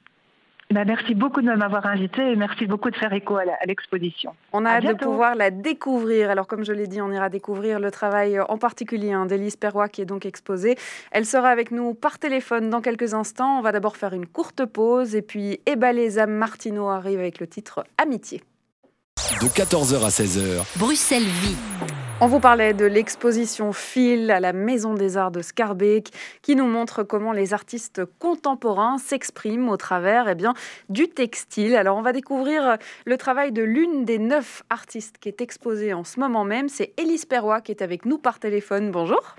Bah, 0.73 0.85
merci 0.85 1.15
beaucoup 1.15 1.43
de 1.43 1.47
m'avoir 1.47 1.87
invité 1.87 2.33
et 2.33 2.35
merci 2.35 2.67
beaucoup 2.67 2.91
de 2.91 2.97
faire 2.97 3.13
écho 3.13 3.37
à 3.37 3.45
l'exposition. 3.67 4.35
On 4.53 4.65
a 4.65 4.71
hâte 4.71 4.85
de 4.85 4.95
pouvoir 4.95 5.37
la 5.37 5.51
découvrir. 5.51 6.29
Alors, 6.29 6.49
comme 6.49 6.65
je 6.65 6.73
l'ai 6.73 6.89
dit, 6.89 7.01
on 7.01 7.13
ira 7.13 7.29
découvrir 7.29 7.79
le 7.79 7.91
travail 7.93 8.41
en 8.41 8.59
particulier 8.59 9.13
hein, 9.13 9.27
d'Élise 9.27 9.57
Perrois 9.57 9.89
qui 9.89 10.03
est 10.03 10.07
donc 10.07 10.27
exposée. 10.27 10.77
Elle 11.13 11.25
sera 11.25 11.51
avec 11.51 11.71
nous 11.71 11.95
par 11.95 12.19
téléphone 12.19 12.69
dans 12.69 12.81
quelques 12.81 13.15
instants. 13.15 13.59
On 13.59 13.63
va 13.63 13.71
d'abord 13.71 13.97
faire 13.97 14.13
une 14.13 14.27
courte 14.27 14.65
pause 14.65 15.15
et 15.15 15.23
puis 15.23 15.61
Ebaleza 15.67 16.27
Martino 16.27 16.89
arrive 16.89 17.21
avec 17.21 17.39
le 17.39 17.47
titre 17.47 17.85
Amitié. 17.97 18.43
De 19.41 19.47
14h 19.47 20.05
à 20.05 20.09
16h. 20.09 20.79
Bruxelles 20.79 21.23
vit. 21.23 21.57
On 22.19 22.29
vous 22.29 22.41
parlait 22.41 22.73
de 22.73 22.87
l'exposition 22.87 23.75
Fil 23.75 24.31
à 24.31 24.41
la 24.41 24.55
Maison 24.55 24.95
des 24.95 25.19
Arts 25.19 25.31
de 25.31 25.43
Scarbeck 25.43 26.09
qui 26.41 26.57
nous 26.57 26.67
montre 26.67 27.03
comment 27.03 27.33
les 27.33 27.53
artistes 27.53 28.07
contemporains 28.19 28.97
s'expriment 28.97 29.69
au 29.69 29.77
travers 29.77 30.27
eh 30.27 30.35
bien, 30.35 30.55
du 30.89 31.09
textile. 31.09 31.77
Alors 31.77 31.99
on 31.99 32.03
va 32.03 32.15
découvrir 32.15 32.79
le 33.05 33.19
travail 33.19 33.53
de 33.53 33.63
l'une 33.63 34.07
des 34.07 34.19
neuf 34.19 34.63
artistes 34.71 35.19
qui 35.19 35.29
est 35.29 35.43
exposée 35.43 35.93
en 35.93 36.05
ce 36.05 36.19
moment 36.19 36.45
même. 36.45 36.71
C'est 36.71 36.95
Élise 36.97 37.27
Perrois 37.27 37.61
qui 37.61 37.73
est 37.73 37.83
avec 37.83 38.07
nous 38.07 38.17
par 38.17 38.39
téléphone. 38.39 38.91
Bonjour. 38.91 39.37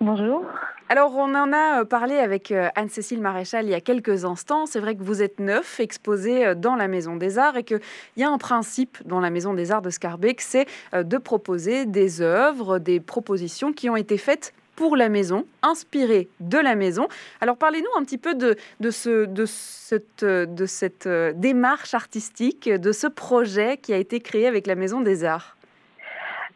Bonjour. 0.00 0.44
Alors, 0.90 1.16
on 1.16 1.34
en 1.34 1.52
a 1.52 1.80
euh, 1.80 1.84
parlé 1.84 2.16
avec 2.16 2.52
euh, 2.52 2.68
Anne-Cécile 2.74 3.20
Maréchal 3.20 3.64
il 3.64 3.70
y 3.70 3.74
a 3.74 3.80
quelques 3.80 4.26
instants. 4.26 4.66
C'est 4.66 4.80
vrai 4.80 4.94
que 4.94 5.02
vous 5.02 5.22
êtes 5.22 5.40
neuf, 5.40 5.80
exposé 5.80 6.46
euh, 6.46 6.54
dans 6.54 6.76
la 6.76 6.88
Maison 6.88 7.16
des 7.16 7.38
Arts 7.38 7.56
et 7.56 7.64
qu'il 7.64 7.80
y 8.18 8.22
a 8.22 8.28
un 8.28 8.36
principe 8.36 8.98
dans 9.06 9.18
la 9.18 9.30
Maison 9.30 9.54
des 9.54 9.72
Arts 9.72 9.80
de 9.80 9.88
Scarbeck, 9.88 10.42
c'est 10.42 10.66
de 10.92 11.16
proposer 11.16 11.86
des 11.86 12.20
œuvres, 12.20 12.78
des 12.78 13.00
propositions 13.00 13.72
qui 13.72 13.88
ont 13.88 13.96
été 13.96 14.18
faites 14.18 14.52
pour 14.76 14.96
la 14.96 15.08
maison, 15.08 15.46
inspirées 15.62 16.28
de 16.40 16.58
la 16.58 16.74
maison. 16.74 17.08
Alors, 17.40 17.56
parlez-nous 17.56 17.88
un 17.96 18.04
petit 18.04 18.18
peu 18.18 18.34
de, 18.34 18.56
de, 18.80 18.90
ce, 18.90 19.24
de 19.24 19.46
cette, 19.46 20.24
de 20.24 20.66
cette 20.66 21.08
démarche 21.08 21.94
artistique, 21.94 22.68
de 22.68 22.92
ce 22.92 23.06
projet 23.06 23.78
qui 23.78 23.94
a 23.94 23.96
été 23.96 24.20
créé 24.20 24.46
avec 24.46 24.66
la 24.66 24.74
Maison 24.74 25.00
des 25.00 25.24
Arts. 25.24 25.53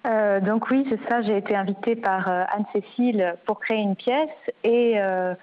Euh, 0.07 0.41
donc 0.41 0.71
oui, 0.71 0.87
c'est 0.89 1.01
ça. 1.09 1.23
J'ai 1.23 1.37
été 1.37 1.55
invitée 1.55 1.97
par 1.97 2.29
euh, 2.29 2.45
Anne-Cécile 2.55 3.35
pour 3.47 3.61
créer 3.61 3.79
une 3.79 3.97
pièce 3.97 4.29
et 4.65 4.95
euh, 4.97 5.35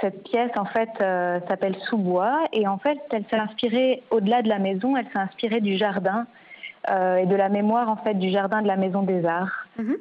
cette 0.00 0.22
pièce 0.24 0.50
en 0.56 0.64
fait 0.64 0.88
s'appelle 1.46 1.76
Sous-bois 1.88 2.44
et 2.52 2.66
en 2.66 2.78
fait 2.78 2.98
elle 3.10 3.24
s'est 3.28 3.36
inspirée 3.36 4.02
au-delà 4.10 4.40
de 4.40 4.48
la 4.48 4.58
maison, 4.58 4.96
elle 4.96 5.04
s'est 5.12 5.18
inspirée 5.18 5.60
du 5.60 5.76
jardin 5.76 6.26
et 6.88 7.26
de 7.26 7.36
la 7.36 7.50
mémoire 7.50 7.90
en 7.90 7.96
fait 7.96 8.14
du 8.14 8.30
jardin 8.30 8.62
de 8.62 8.66
la 8.66 8.76
Maison 8.76 9.02
des 9.02 9.26
Arts. 9.26 9.66
Mhm. 9.76 9.96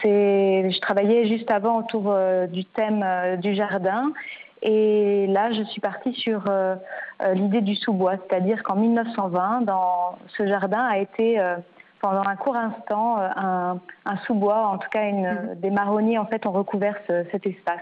c'est, 0.00 0.70
je 0.70 0.80
travaillais 0.80 1.26
juste 1.26 1.50
avant 1.50 1.80
autour 1.80 2.16
du 2.50 2.64
thème 2.64 3.04
du 3.42 3.54
jardin 3.54 4.10
et 4.62 5.26
là 5.26 5.52
je 5.52 5.64
suis 5.64 5.82
partie 5.82 6.14
sur 6.14 6.44
l'idée 7.34 7.60
du 7.60 7.74
sous-bois, 7.74 8.14
c'est-à-dire 8.26 8.62
qu'en 8.62 8.76
1920 8.76 9.62
dans 9.66 10.18
ce 10.28 10.46
jardin 10.46 10.82
a 10.82 10.96
été 10.96 11.38
pendant 12.00 12.26
un 12.26 12.36
court 12.36 12.56
instant, 12.56 13.20
euh, 13.20 13.74
un, 14.04 14.16
sous-bois, 14.26 14.66
en 14.68 14.78
tout 14.78 14.88
cas 14.90 15.04
une, 15.04 15.22
mhm. 15.22 15.60
des 15.60 15.70
marronniers, 15.70 16.18
en 16.18 16.26
fait, 16.26 16.46
ont 16.46 16.52
recouvert 16.52 16.96
cet 17.06 17.46
espace. 17.46 17.80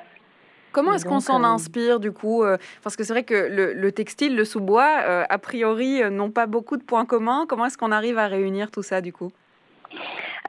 Comment 0.73 0.93
est-ce 0.93 1.07
qu'on 1.07 1.21
s'en 1.21 1.43
euh, 1.43 1.47
inspire 1.47 2.01
du 2.01 2.13
coup 2.13 2.43
euh, 2.43 2.59
Parce 2.83 2.97
que 2.97 3.05
c'est 3.05 3.15
vrai 3.15 3.23
que 3.23 3.35
le, 3.35 3.93
textile, 3.93 4.37
le 4.37 4.45
sous-bois, 4.45 4.85
a 5.29 5.39
priori, 5.39 6.03
n'ont 6.11 6.31
pas 6.31 6.47
beaucoup 6.47 6.77
de 6.77 6.83
points 6.83 7.07
communs. 7.07 7.47
Comment 7.49 7.67
est-ce 7.67 7.79
qu'on 7.79 7.93
arrive 7.93 8.19
à 8.19 8.27
réunir 8.27 8.71
tout 8.71 8.83
ça 8.83 9.01
du 9.01 9.13
coup? 9.13 9.31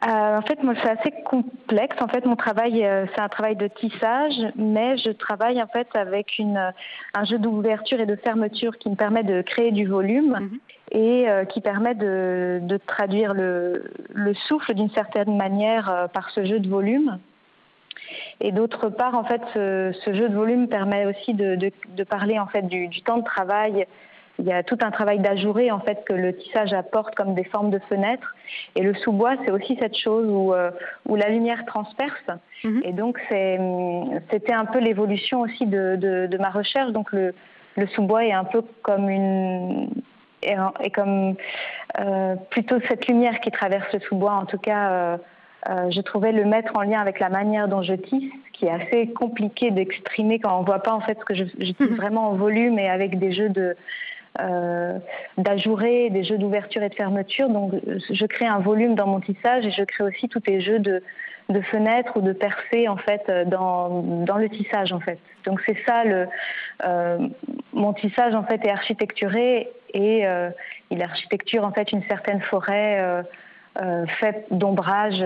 En 0.02 0.42
fait, 0.42 0.62
moi, 0.64 0.74
c'est 0.82 0.90
assez 0.90 1.12
complexe. 1.26 1.96
En 2.02 2.08
fait, 2.08 2.26
mon 2.26 2.36
travail, 2.36 2.88
c'est 3.14 3.22
un 3.22 3.30
travail 3.30 3.56
de 3.56 3.68
tissage, 3.68 4.36
mais 4.56 4.98
je 4.98 5.10
travaille 5.12 5.62
en 5.62 5.68
fait 5.68 5.88
avec 5.96 6.38
une, 6.40 6.72
un 7.14 7.26
jeu 7.26 7.40
d'ouverture 7.40 8.00
et 8.00 8.06
de 8.06 8.16
fermeture 8.16 8.78
qui 8.78 8.90
me 8.90 8.96
permet 8.96 9.24
de 9.24 9.42
créer 9.42 9.72
du 9.72 9.86
volume. 9.86 10.38
Mhm 10.40 10.60
et 10.92 11.28
euh, 11.28 11.46
qui 11.46 11.62
permet 11.62 11.96
de, 11.96 12.60
de 12.62 12.78
traduire 12.78 13.34
le, 13.34 13.92
le 14.14 14.34
souffle 14.34 14.74
d'une 14.74 14.90
certaine 14.92 15.36
manière 15.36 15.90
euh, 15.90 16.08
par 16.08 16.30
ce 16.30 16.46
jeu 16.46 16.60
de 16.60 16.70
volume. 16.70 17.20
Et 18.40 18.52
d'autre 18.52 18.90
part, 18.90 19.16
en 19.16 19.26
fait, 19.26 19.42
ce, 19.54 19.92
ce, 20.06 20.14
jeu 20.14 20.30
de 20.30 20.36
volume 20.36 20.68
permet 20.68 21.06
aussi 21.06 21.34
de, 21.34 21.56
de, 21.56 21.72
de 21.90 22.04
parler 22.04 22.40
en 22.40 22.48
fait 22.48 22.62
du, 22.62 22.88
du, 22.88 23.02
temps 23.02 23.18
de 23.18 23.24
travail. 23.24 23.86
Il 24.40 24.46
y 24.46 24.52
a 24.52 24.64
tout 24.64 24.78
un 24.82 24.92
travail 24.92 25.20
d'ajouré 25.20 25.72
en 25.72 25.80
fait 25.80 26.04
que 26.06 26.14
le 26.14 26.36
tissage 26.36 26.74
apporte 26.74 27.16
comme 27.16 27.34
des 27.34 27.44
formes 27.44 27.72
de 27.72 27.80
fenêtres. 27.90 28.36
Et 28.76 28.84
le 28.84 28.94
sous-bois, 28.94 29.36
c'est 29.44 29.52
aussi 29.52 29.78
cette 29.80 29.98
chose 29.98 30.28
où, 30.30 30.54
euh, 30.54 30.72
où 31.08 31.16
la 31.16 31.30
lumière 31.30 31.66
transperce. 31.66 32.28
Mhm. 32.64 32.82
Et 32.84 32.94
donc, 32.94 33.20
c'était 33.30 34.54
un 34.54 34.66
peu 34.66 34.80
l'évolution 34.80 35.42
aussi 35.42 35.66
de, 35.66 35.96
de, 35.96 36.38
ma 36.38 36.50
recherche. 36.50 36.92
Donc, 36.92 37.12
le, 37.12 37.34
le 37.76 37.88
sous-bois 37.88 38.26
est 38.26 38.34
un 38.34 38.44
peu 38.44 38.62
comme 38.84 39.10
une 39.10 39.90
et, 40.44 40.90
comme 40.92 41.36
euh, 42.00 42.36
plutôt 42.50 42.80
cette 42.88 43.08
lumière 43.08 43.40
qui 43.40 43.52
traverse 43.52 43.92
le 43.94 44.00
sous-bois. 44.02 44.34
En 44.34 44.46
tout 44.46 44.58
cas, 44.58 44.92
euh, 44.92 45.18
euh, 45.70 45.92
je 45.92 46.02
trouvais 46.02 46.32
le 46.32 46.46
mettre 46.46 46.72
en 46.76 46.82
lien 46.82 47.00
avec 47.02 47.20
la 47.20 47.30
manière 47.30 47.68
dont 47.68 47.82
je 47.82 47.94
tisse, 47.94 48.32
qui 48.54 48.66
est 48.66 48.72
assez 48.72 49.08
compliqué 49.14 49.72
d'exprimer 49.72 50.40
quand 50.40 50.60
on 50.60 50.64
voit 50.64 50.80
pas 50.80 50.94
en 50.94 51.02
fait 51.02 51.18
ce 51.20 51.26
que 51.26 51.36
je, 51.36 51.44
je 51.60 51.72
tisse 51.72 51.88
vraiment 51.98 52.30
en 52.30 52.36
volume 52.36 52.80
et 52.80 52.90
avec 52.90 53.18
des 53.20 53.32
jeux 53.32 53.50
de 53.50 53.76
euh, 54.40 55.00
d'ajourés, 55.38 56.10
des 56.10 56.24
jeux 56.24 56.38
d'ouverture 56.38 56.84
et 56.84 56.90
de 56.90 56.96
fermeture. 56.96 57.50
Donc, 57.50 57.74
je 58.10 58.26
crée 58.26 58.46
un 58.46 58.60
volume 58.60 58.96
dans 58.96 59.08
mon 59.08 59.20
tissage 59.20 59.66
et 59.66 59.72
je 59.72 59.84
crée 59.84 60.04
aussi 60.04 60.30
tous 60.30 60.42
les 60.48 60.62
jeux 60.62 60.80
de, 60.80 61.02
de 61.50 61.62
fenêtres 61.62 62.14
ou 62.18 62.22
de 62.22 62.34
percées 62.34 62.88
en 62.88 62.98
fait 62.98 63.30
dans, 63.48 64.02
dans 64.26 64.38
le 64.38 64.50
tissage 64.50 64.92
en 64.92 65.00
fait. 65.00 65.20
Donc 65.46 65.62
c'est 65.66 65.78
ça 65.86 66.04
le 66.04 66.28
euh, 66.86 67.18
mon 67.74 67.94
tissage 67.94 68.36
en 68.36 68.44
fait 68.44 68.64
est 68.66 68.70
architecturé 68.72 69.70
et 69.94 70.28
euh, 70.28 70.50
il 70.92 71.02
architecture 71.02 71.64
en 71.64 71.72
fait 71.72 71.92
une 71.92 72.04
certaine 72.04 72.42
forêt 72.42 73.24
euh, 73.80 74.06
faite 74.20 74.46
d'ombrage, 74.52 75.24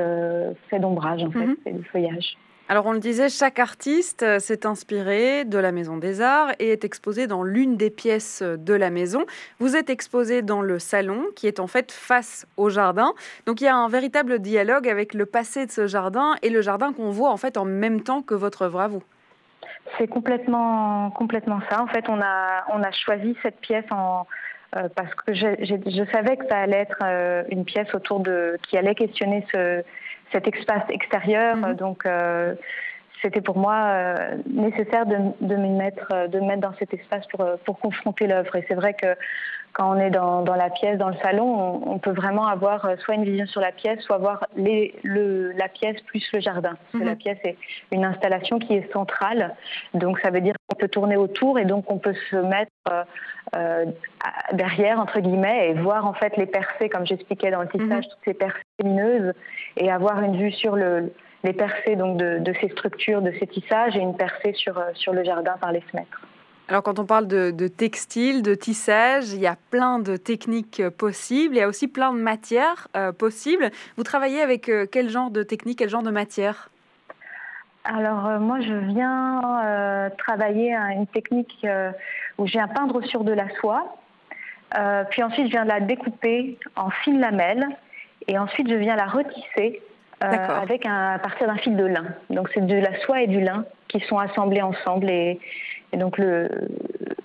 fait 0.69 0.79
d'ombrage 0.79 1.23
en 1.23 1.31
fait, 1.31 1.39
mm 1.39 1.53
-hmm. 1.53 1.69
et 1.69 1.73
de 1.73 1.83
feuillage. 1.83 2.37
Alors 2.71 2.85
on 2.85 2.93
le 2.93 2.99
disait, 2.99 3.27
chaque 3.27 3.59
artiste 3.59 4.23
euh, 4.23 4.39
s'est 4.39 4.65
inspiré 4.65 5.43
de 5.43 5.57
la 5.57 5.73
Maison 5.73 5.97
des 5.97 6.21
Arts 6.21 6.53
et 6.57 6.69
est 6.69 6.85
exposé 6.85 7.27
dans 7.27 7.43
l'une 7.43 7.75
des 7.75 7.89
pièces 7.89 8.41
de 8.41 8.73
la 8.73 8.89
maison. 8.89 9.25
Vous 9.59 9.75
êtes 9.75 9.89
exposé 9.89 10.41
dans 10.41 10.61
le 10.61 10.79
salon 10.79 11.25
qui 11.35 11.47
est 11.47 11.59
en 11.59 11.67
fait 11.67 11.91
face 11.91 12.47
au 12.55 12.69
jardin. 12.69 13.11
Donc 13.45 13.59
il 13.59 13.65
y 13.65 13.67
a 13.67 13.75
un 13.75 13.89
véritable 13.89 14.39
dialogue 14.39 14.87
avec 14.87 15.13
le 15.13 15.25
passé 15.25 15.65
de 15.65 15.71
ce 15.71 15.85
jardin 15.85 16.35
et 16.43 16.49
le 16.49 16.61
jardin 16.61 16.93
qu'on 16.93 17.09
voit 17.09 17.31
en 17.31 17.35
fait 17.35 17.57
en 17.57 17.65
même 17.65 18.03
temps 18.03 18.21
que 18.21 18.35
votre 18.35 18.61
œuvre 18.61 18.79
à 18.79 18.87
vous. 18.87 19.03
C'est 19.97 20.07
complètement, 20.07 21.11
complètement 21.11 21.59
ça. 21.69 21.83
En 21.83 21.87
fait, 21.87 22.07
on 22.07 22.21
a, 22.21 22.63
on 22.73 22.81
a 22.83 22.91
choisi 22.93 23.35
cette 23.43 23.59
pièce 23.59 23.83
euh, 23.91 24.87
parce 24.95 25.13
que 25.15 25.33
je, 25.33 26.05
savais 26.13 26.37
que 26.37 26.47
ça 26.47 26.59
allait 26.59 26.77
être 26.77 26.99
euh, 27.03 27.43
une 27.49 27.65
pièce 27.65 27.93
autour 27.93 28.21
de 28.21 28.57
qui 28.63 28.77
allait 28.77 28.95
questionner 28.95 29.45
ce, 29.51 29.83
cet 30.31 30.47
espace 30.47 30.83
extérieur. 30.89 31.55
-hmm. 31.57 31.75
Donc, 31.75 32.05
euh, 32.05 32.55
c'était 33.21 33.41
pour 33.41 33.57
moi 33.57 33.77
euh, 33.85 34.37
nécessaire 34.47 35.05
de, 35.05 35.17
de, 35.41 35.55
me 35.55 35.69
mettre, 35.83 36.07
de 36.27 36.39
me 36.39 36.47
mettre 36.47 36.61
dans 36.61 36.75
cet 36.79 36.93
espace 36.93 37.25
pour, 37.27 37.43
pour 37.65 37.79
confronter 37.79 38.25
l'œuvre. 38.27 38.55
Et 38.55 38.65
c'est 38.67 38.75
vrai 38.83 38.93
que 38.93 39.15
quand 39.73 39.95
on 39.95 39.99
est 39.99 40.09
dans, 40.09 40.41
dans, 40.41 40.55
la 40.55 40.69
pièce, 40.69 40.97
dans 40.97 41.09
le 41.09 41.15
salon, 41.21 41.45
on, 41.45 41.93
on, 41.93 41.99
peut 41.99 42.11
vraiment 42.11 42.47
avoir 42.47 42.87
soit 42.99 43.15
une 43.15 43.23
vision 43.23 43.45
sur 43.45 43.61
la 43.61 43.71
pièce, 43.71 43.99
soit 44.01 44.17
voir 44.17 44.45
les, 44.55 44.93
le, 45.03 45.51
la 45.53 45.69
pièce 45.69 45.99
plus 46.01 46.25
le 46.33 46.39
jardin. 46.41 46.75
Parce 46.91 47.03
que 47.03 47.09
la 47.09 47.15
pièce 47.15 47.39
est 47.43 47.57
une 47.91 48.05
installation 48.05 48.59
qui 48.59 48.73
est 48.75 48.91
centrale. 48.91 49.55
Donc, 49.93 50.19
ça 50.19 50.29
veut 50.29 50.41
dire 50.41 50.55
qu'on 50.67 50.75
peut 50.75 50.89
tourner 50.89 51.17
autour 51.17 51.59
et 51.59 51.65
donc 51.65 51.89
on 51.89 51.99
peut 51.99 52.15
se 52.29 52.35
mettre 52.35 52.71
euh, 53.55 53.85
derrière, 54.53 54.99
entre 54.99 55.19
guillemets, 55.19 55.69
et 55.69 55.73
voir 55.73 56.05
en 56.05 56.13
fait 56.13 56.35
les 56.37 56.45
percées, 56.45 56.89
comme 56.89 57.05
j'expliquais 57.05 57.51
dans 57.51 57.61
le 57.61 57.67
tissage, 57.67 57.87
mm 57.87 57.99
-hmm. 57.99 58.09
toutes 58.09 58.25
ces 58.25 58.33
percées 58.33 58.63
lumineuses, 58.79 59.33
et 59.77 59.91
avoir 59.91 60.21
une 60.21 60.37
vue 60.37 60.51
sur 60.51 60.75
le, 60.75 61.13
les 61.43 61.53
percées 61.53 61.95
donc 61.95 62.17
de, 62.17 62.39
de, 62.39 62.53
ces 62.59 62.69
structures, 62.69 63.21
de 63.21 63.33
ces 63.39 63.47
tissages, 63.47 63.95
et 63.95 63.99
une 63.99 64.17
percée 64.17 64.53
sur, 64.53 64.75
sur 64.93 65.13
le 65.13 65.23
jardin 65.23 65.55
par 65.59 65.71
les 65.71 65.81
fenêtres. 65.81 66.21
Alors 66.71 66.83
quand 66.83 66.99
on 66.99 67.05
parle 67.05 67.27
de, 67.27 67.51
de, 67.51 67.67
textile, 67.67 68.43
de 68.43 68.55
tissage, 68.55 69.33
il 69.33 69.41
y 69.41 69.45
a 69.45 69.57
plein 69.71 69.99
de 69.99 70.15
techniques 70.15 70.81
possibles, 70.87 71.55
il 71.55 71.57
y 71.57 71.61
a 71.61 71.67
aussi 71.67 71.89
plein 71.89 72.13
de 72.13 72.19
matières 72.19 72.87
euh, 72.95 73.11
possibles. 73.11 73.71
Vous 73.97 74.03
travaillez 74.03 74.41
avec 74.41 74.69
euh, 74.69 74.85
quel 74.89 75.09
genre 75.09 75.31
de 75.31 75.43
technique, 75.43 75.79
quel 75.79 75.89
genre 75.89 76.01
de 76.01 76.11
matière 76.11 76.69
alors 77.83 78.27
euh, 78.27 78.37
moi 78.37 78.61
je 78.61 78.73
viens 78.73 79.41
euh, 79.65 80.09
travailler 80.15 80.71
une 80.95 81.07
technique 81.07 81.57
euh, 81.63 81.91
où 82.37 82.45
je 82.45 82.51
viens 82.51 82.67
peindre 82.67 83.01
sur 83.05 83.23
de 83.23 83.33
la 83.33 83.49
soie, 83.59 83.97
puis 85.09 85.23
ensuite 85.23 85.47
je 85.47 85.51
viens 85.51 85.65
la 85.65 85.79
découper 85.79 86.57
en 86.75 86.89
fines 86.89 87.19
lamelles. 87.19 87.67
Et 88.27 88.37
ensuite 88.37 88.69
je 88.69 88.75
viens 88.75 88.95
la 88.95 89.07
retisser 89.07 89.81
avec 90.19 90.85
un, 90.85 91.15
à 91.15 91.19
partir 91.19 91.47
d'un 91.47 91.57
fil 91.57 91.75
de 91.75 91.85
lin. 91.85 92.05
Donc 92.29 92.49
c'est 92.53 92.65
de 92.65 92.75
la 92.75 92.97
soie 93.01 93.23
et 93.23 93.27
du 93.27 93.41
lin 93.41 93.65
qui 93.87 93.99
sont 94.01 94.19
assemblés 94.19 94.61
ensemble 94.61 95.09
et, 95.09 95.39
et 95.91 95.97
donc 95.97 96.17
le, 96.17 96.49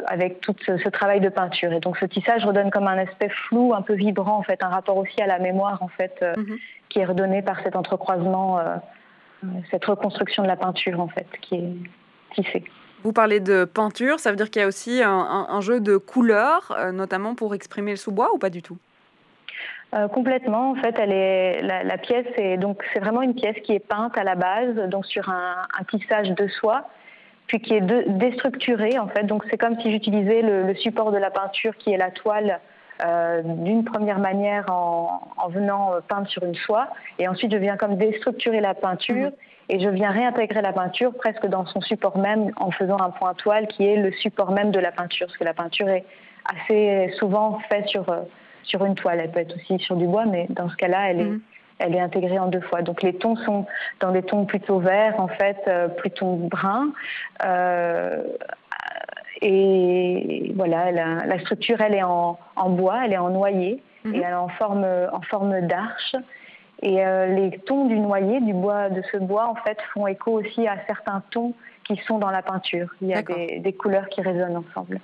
avec 0.06 0.40
tout 0.40 0.54
ce, 0.64 0.78
ce, 0.78 0.88
travail 0.88 1.20
de 1.20 1.28
peinture. 1.28 1.72
Et 1.72 1.80
donc 1.80 1.96
ce 1.98 2.06
tissage 2.06 2.44
redonne 2.44 2.70
comme 2.70 2.88
un 2.88 2.98
aspect 2.98 3.28
flou, 3.28 3.74
un 3.74 3.82
peu 3.82 3.94
vibrant 3.94 4.38
en 4.38 4.42
fait, 4.42 4.62
un 4.62 4.68
rapport 4.68 4.96
aussi 4.96 5.20
à 5.20 5.26
la 5.26 5.38
mémoire 5.38 5.82
en 5.82 5.88
fait, 5.88 6.16
mm 6.22 6.42
-hmm. 6.42 6.58
qui 6.88 6.98
est 7.00 7.08
redonné 7.12 7.42
par 7.42 7.58
cet 7.64 7.74
entrecroisement 7.76 8.46
cette 9.70 9.84
reconstruction 9.84 10.42
de 10.42 10.48
la 10.48 10.56
peinture 10.56 11.00
en 11.00 11.08
fait 11.08 11.26
qui 11.40 11.54
est 11.56 11.74
tissée. 12.34 12.64
Vous 13.02 13.12
parlez 13.12 13.40
de 13.40 13.64
peinture, 13.64 14.18
ça 14.18 14.30
veut 14.30 14.36
dire 14.36 14.50
qu'il 14.50 14.62
y 14.62 14.64
a 14.64 14.68
aussi 14.68 15.02
un, 15.02 15.10
un, 15.10 15.46
un 15.50 15.60
jeu 15.60 15.80
de 15.80 15.96
couleurs, 15.96 16.74
euh, 16.76 16.92
notamment 16.92 17.34
pour 17.34 17.54
exprimer 17.54 17.92
le 17.92 17.96
sous-bois 17.96 18.30
ou 18.34 18.38
pas 18.38 18.50
du 18.50 18.62
tout? 18.62 18.78
Euh, 19.94 20.08
complètement. 20.08 20.70
En 20.70 20.74
fait, 20.74 20.96
elle 20.98 21.12
est 21.12 21.62
la, 21.62 21.84
la 21.84 21.98
pièce 21.98 22.26
est 22.36 22.56
donc 22.56 22.82
c'est 22.92 22.98
vraiment 22.98 23.22
une 23.22 23.34
pièce 23.34 23.56
qui 23.64 23.72
est 23.72 23.86
peinte 23.86 24.18
à 24.18 24.24
la 24.24 24.34
base, 24.34 24.74
donc 24.88 25.06
sur 25.06 25.28
un, 25.28 25.54
un 25.78 25.84
tissage 25.84 26.30
de 26.30 26.48
soie, 26.48 26.88
puis 27.46 27.60
qui 27.60 27.74
est 27.74 27.80
de, 27.80 28.04
déstructurée 28.08 28.98
en 28.98 29.08
fait. 29.08 29.24
Donc 29.24 29.44
c'est 29.50 29.58
comme 29.58 29.78
si 29.80 29.90
j'utilisais 29.90 30.42
le, 30.42 30.62
le, 30.62 30.74
support 30.74 31.12
de 31.12 31.18
la 31.18 31.30
peinture 31.30 31.76
qui 31.76 31.92
est 31.92 31.96
la 31.96 32.10
toile 32.10 32.60
euh, 33.04 33.42
d'une 33.44 33.84
première 33.84 34.18
manière 34.18 34.70
en, 34.70 35.28
en, 35.36 35.48
venant 35.48 35.92
peindre 36.08 36.28
sur 36.28 36.44
une 36.44 36.54
soie 36.54 36.88
et 37.18 37.28
ensuite 37.28 37.52
je 37.52 37.58
viens 37.58 37.76
comme 37.76 37.96
déstructurer 37.96 38.60
la 38.60 38.74
peinture 38.74 39.28
mmh. 39.28 39.32
et 39.68 39.80
je 39.80 39.88
viens 39.88 40.10
réintégrer 40.10 40.62
la 40.62 40.72
peinture 40.72 41.12
presque 41.14 41.46
dans 41.46 41.66
son 41.66 41.82
support 41.82 42.16
même 42.16 42.52
en 42.56 42.70
faisant 42.70 42.98
un 42.98 43.10
point 43.10 43.34
toile 43.34 43.66
qui 43.66 43.86
est 43.86 43.96
le 43.96 44.12
support 44.12 44.50
même 44.50 44.70
de 44.70 44.80
la 44.80 44.92
peinture 44.92 45.26
parce 45.26 45.36
que 45.36 45.44
la 45.44 45.52
peinture 45.52 45.88
est 45.90 46.04
assez 46.46 47.10
souvent 47.18 47.58
faite 47.68 47.86
sur, 47.86 48.06
sur 48.62 48.82
une 48.86 48.94
toile 48.94 49.20
elle 49.20 49.30
peut 49.30 49.40
être 49.40 49.54
aussi 49.56 49.78
sur 49.78 49.96
du 49.96 50.06
bois 50.06 50.24
mais 50.24 50.46
dans 50.48 50.70
ce 50.70 50.76
cas 50.76 50.88
là 50.88 51.10
elle 51.10 51.20
est 51.20 51.24
mmh. 51.24 51.40
Elle 51.78 51.94
est 51.94 52.00
intégrée 52.00 52.38
en 52.38 52.48
deux 52.48 52.60
fois. 52.60 52.82
Donc 52.82 53.02
les 53.02 53.14
tons 53.14 53.36
sont 53.36 53.66
dans 54.00 54.12
des 54.12 54.22
tons 54.22 54.46
plutôt 54.46 54.78
verts, 54.78 55.20
en 55.20 55.28
fait, 55.28 55.58
euh, 55.68 55.88
plutôt 55.88 56.34
bruns. 56.36 56.92
Euh, 57.44 58.22
et 59.42 60.52
voilà, 60.56 60.90
la, 60.90 61.26
la, 61.26 61.38
structure, 61.40 61.80
elle 61.80 61.94
est 61.94 62.02
en, 62.02 62.38
en, 62.56 62.70
bois, 62.70 63.02
elle 63.04 63.12
est 63.12 63.18
en 63.18 63.28
noyer 63.28 63.82
mmh. 64.04 64.14
et 64.14 64.18
elle 64.18 64.30
est 64.30 64.34
en 64.34 64.48
forme, 64.48 64.86
en 65.12 65.20
forme 65.20 65.60
d'arche. 65.66 66.16
Et 66.82 67.04
euh, 67.04 67.26
les 67.26 67.58
tons 67.58 67.86
du 67.86 67.98
noyer, 67.98 68.40
du 68.40 68.52
bois, 68.52 68.88
de 68.88 69.02
ce 69.12 69.18
bois, 69.18 69.46
en 69.46 69.54
fait, 69.56 69.78
font 69.92 70.06
écho 70.06 70.32
aussi 70.32 70.66
à 70.66 70.76
certains 70.86 71.22
tons 71.30 71.54
qui 71.84 71.96
sont 72.06 72.18
dans 72.18 72.30
la 72.30 72.42
peinture. 72.42 72.88
Il 73.00 73.08
y 73.08 73.14
a 73.14 73.22
des, 73.22 73.60
des 73.60 73.72
couleurs 73.72 74.08
qui 74.08 74.20
résonnent 74.20 74.56
ensemble. 74.68 75.00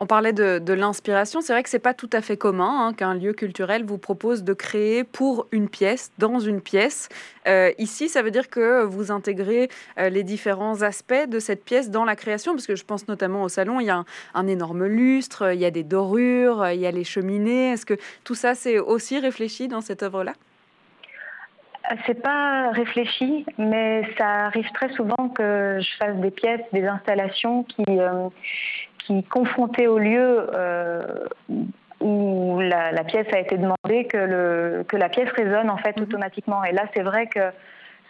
On 0.00 0.06
parlait 0.06 0.32
de, 0.32 0.58
de 0.58 0.72
l'inspiration. 0.72 1.40
C'est 1.40 1.52
vrai 1.52 1.62
que 1.62 1.68
c'est 1.68 1.78
pas 1.78 1.94
tout 1.94 2.10
à 2.12 2.20
fait 2.20 2.36
commun 2.36 2.88
hein, 2.88 2.92
qu'un 2.94 3.14
lieu 3.14 3.32
culturel 3.32 3.84
vous 3.84 3.98
propose 3.98 4.42
de 4.42 4.52
créer 4.52 5.04
pour 5.04 5.46
une 5.52 5.68
pièce, 5.68 6.10
dans 6.18 6.40
une 6.40 6.60
pièce. 6.60 7.08
Euh, 7.46 7.70
ici, 7.78 8.08
ça 8.08 8.22
veut 8.22 8.32
dire 8.32 8.50
que 8.50 8.82
vous 8.82 9.12
intégrez 9.12 9.68
euh, 9.98 10.08
les 10.08 10.24
différents 10.24 10.82
aspects 10.82 11.28
de 11.28 11.38
cette 11.38 11.64
pièce 11.64 11.90
dans 11.90 12.04
la 12.04 12.16
création, 12.16 12.52
parce 12.52 12.66
que 12.66 12.74
je 12.74 12.84
pense 12.84 13.06
notamment 13.06 13.44
au 13.44 13.48
salon, 13.48 13.78
il 13.78 13.86
y 13.86 13.90
a 13.90 14.04
un, 14.34 14.46
énorme 14.48 14.84
lustre, 14.84 15.54
il 15.54 15.60
y 15.60 15.64
a 15.64 15.70
des 15.70 15.84
dorures, 15.84 16.68
il 16.70 16.80
y 16.80 16.86
a 16.86 16.90
les 16.90 17.04
cheminées. 17.04 17.72
Est-ce 17.72 17.86
que 17.86 17.94
tout 18.24 18.34
ça, 18.34 18.54
c'est 18.54 18.80
aussi 18.80 19.20
réfléchi 19.20 19.68
dans 19.68 19.80
cette 19.80 20.02
œuvre-là? 20.02 20.32
C'est 22.06 22.20
pas 22.20 22.70
réfléchi, 22.70 23.44
mais 23.58 24.08
ça 24.18 24.46
arrive 24.46 24.70
très 24.72 24.88
souvent 24.94 25.28
que 25.28 25.78
je 25.80 25.96
fasse 25.98 26.16
des 26.16 26.30
pièces, 26.30 26.62
des 26.72 26.84
installations 26.86 27.62
qui, 27.64 27.84
euh, 27.88 28.28
qui 29.06 29.22
confrontaient 29.24 29.86
au 29.86 29.98
lieu 29.98 30.46
euh, 30.54 31.26
où 32.00 32.60
la, 32.60 32.92
la, 32.92 33.04
pièce 33.04 33.26
a 33.32 33.38
été 33.38 33.56
demandée, 33.56 34.06
que, 34.06 34.16
le, 34.16 34.84
que 34.86 34.96
la 34.96 35.08
pièce 35.08 35.30
résonne 35.30 35.70
en 35.70 35.76
fait 35.78 35.98
mmh. 35.98 36.02
automatiquement. 36.02 36.64
Et 36.64 36.72
là, 36.72 36.84
c'est 36.94 37.02
vrai 37.02 37.26
que 37.26 37.40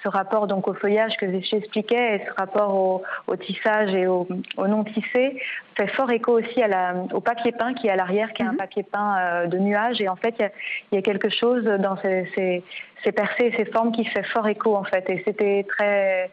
ce 0.03 0.09
rapport 0.09 0.47
donc 0.47 0.69
au 0.69 0.75
feuillage 0.75 1.17
que 1.17 1.27
j'expliquais 1.41 2.17
et 2.17 2.27
ce 2.27 2.33
rapport 2.37 2.75
au, 2.75 3.03
au 3.27 3.37
tissage 3.37 3.95
et 3.95 4.07
au, 4.07 4.29
au, 4.59 4.67
non 4.67 4.85
tissé 4.85 5.41
fait 5.77 5.87
fort 5.89 6.11
écho 6.11 6.39
aussi 6.39 6.63
à 6.63 6.69
la, 6.69 6.95
au 7.13 7.21
papier 7.21 7.53
peint 7.53 7.73
qui 7.73 7.87
est 7.87 7.91
à 7.91 7.97
l'arrière, 7.97 8.33
qui 8.33 8.43
est 8.43 8.45
mmh. 8.45 8.49
un 8.51 8.57
papier 8.57 8.83
peint 8.83 9.17
euh, 9.19 9.47
de 9.47 9.59
nuages. 9.59 10.01
Et 10.01 10.09
en 10.09 10.17
fait, 10.17 10.35
il 10.39 10.43
y 10.43 10.45
a, 10.45 10.51
y 10.93 10.99
a, 10.99 11.03
quelque 11.03 11.31
chose 11.31 11.65
dans 11.65 11.97
ces, 11.99 12.31
ces, 12.35 12.63
ces 13.03 13.13
percées 13.13 13.53
ces 13.57 13.65
formes 13.67 13.93
qui 13.93 14.05
fait 14.05 14.25
fort 14.25 14.47
écho 14.49 14.77
en 14.77 14.85
fait. 14.85 15.09
Et 15.09 15.23
c'était 15.25 15.65
très, 15.69 16.31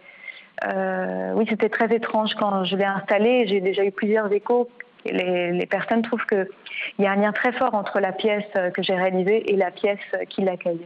euh, 0.68 1.34
oui, 1.36 1.46
c'était 1.50 1.70
très 1.70 1.94
étrange 1.94 2.36
quand 2.36 2.64
je 2.64 2.76
l'ai 2.76 2.86
installé. 2.86 3.48
J'ai 3.48 3.62
déjà 3.62 3.84
eu 3.84 3.92
plusieurs 3.92 4.32
échos. 4.32 4.70
Les, 5.06 5.52
les 5.52 5.66
personnes 5.66 6.04
trouvent 6.04 6.26
qu'il 6.28 6.46
y 7.00 7.06
a 7.06 7.12
un 7.12 7.16
lien 7.16 7.32
très 7.32 7.52
fort 7.54 7.74
entre 7.74 8.00
la 8.00 8.12
pièce 8.12 8.46
que 8.74 8.84
j'ai 8.84 8.94
réalisée 8.94 9.52
et 9.52 9.56
la 9.56 9.72
pièce 9.72 10.00
qui 10.30 10.42
l'accueille. 10.42 10.86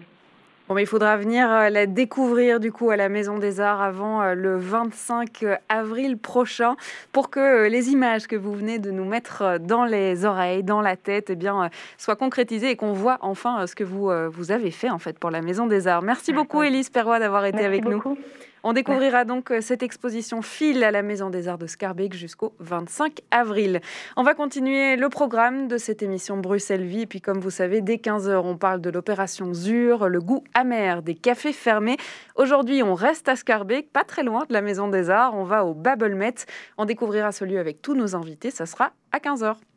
Bon, 0.67 0.73
mais 0.73 0.81
il 0.81 0.87
faudra 0.87 1.15
venir 1.15 1.51
euh, 1.51 1.69
la 1.69 1.85
découvrir 1.85 2.59
du 2.59 2.71
coup 2.71 2.89
à 2.89 2.95
la 2.95 3.07
Maison 3.07 3.37
des 3.37 3.61
Arts 3.61 3.83
avant 3.83 4.23
euh, 4.23 4.33
le 4.33 4.57
25 4.57 5.43
euh, 5.43 5.55
avril 5.69 6.17
prochain 6.17 6.75
pour 7.11 7.29
que 7.29 7.67
les 7.67 7.91
images 7.91 8.25
que 8.25 8.35
vous 8.35 8.51
venez 8.51 8.79
de 8.79 8.89
nous 8.89 9.05
mettre 9.05 9.59
dans 9.59 9.85
les 9.85 10.25
oreilles, 10.25 10.63
dans 10.63 10.81
la 10.81 10.95
tête, 10.95 11.29
eh 11.29 11.35
bien, 11.35 11.69
soient 11.99 12.15
concrétisées 12.15 12.71
et 12.71 12.75
qu'on 12.75 12.93
voit 12.93 13.19
enfin 13.21 13.67
ce 13.67 13.75
que 13.75 13.83
vous, 13.83 14.09
vous 14.31 14.51
avez 14.51 14.71
fait 14.71 14.89
en 14.89 14.97
fait 14.97 15.19
pour 15.19 15.29
la 15.29 15.43
Maison 15.43 15.67
des 15.67 15.87
Arts. 15.87 16.01
Merci 16.01 16.33
beaucoup 16.33 16.63
Élise 16.63 16.89
Perrois 16.89 17.19
d'avoir 17.19 17.45
été 17.45 17.57
Merci 17.57 17.67
avec 17.67 17.83
beaucoup. 17.83 18.09
nous. 18.09 18.17
On 18.67 18.73
découvrira 18.73 19.25
donc 19.25 19.51
euh, 19.51 19.61
cette 19.61 19.83
exposition 19.83 20.41
Fil 20.41 20.83
à 20.83 20.89
la 20.89 21.03
Maison 21.03 21.29
des 21.29 21.47
Arts 21.47 21.59
de 21.59 21.67
Scarbeck 21.67 22.15
jusqu'au 22.15 22.55
25 22.57 23.19
avril. 23.29 23.79
On 24.17 24.23
va 24.23 24.33
continuer 24.33 24.95
le 24.95 25.07
programme 25.07 25.67
de 25.67 25.77
cette 25.77 26.01
émission 26.01 26.37
Bruxelles 26.37 26.83
Vie. 26.83 27.01
Et 27.01 27.05
puis, 27.05 27.21
comme 27.21 27.39
vous 27.39 27.51
savez, 27.51 27.81
dès 27.81 27.97
15h, 27.97 28.41
on 28.43 28.57
parle 28.57 28.81
de 28.81 28.89
l'opération 28.89 29.53
ZUR, 29.53 30.09
le 30.09 30.19
goût 30.19 30.43
amer 30.55 31.03
des 31.03 31.13
cafés 31.13 31.53
fermés. 31.53 31.97
Aujourd'hui, 32.37 32.81
on 32.81 32.95
reste 32.95 33.29
à 33.29 33.35
Scarbeck, 33.35 33.91
pas 33.91 34.03
très 34.03 34.23
loin 34.23 34.45
de 34.49 34.53
la 34.53 34.63
Maison 34.63 34.87
des 34.87 35.11
Arts. 35.11 35.35
On 35.35 35.43
va 35.43 35.63
au 35.63 35.75
Babelmet. 35.75 36.33
On 36.79 36.85
découvrira 36.85 37.31
ce 37.31 37.45
lieu 37.45 37.59
avec 37.59 37.83
tous 37.83 37.93
nos 37.93 38.15
invités. 38.15 38.49
Ça 38.49 38.65
sera 38.65 38.93
à 39.11 39.19
15h. 39.19 39.57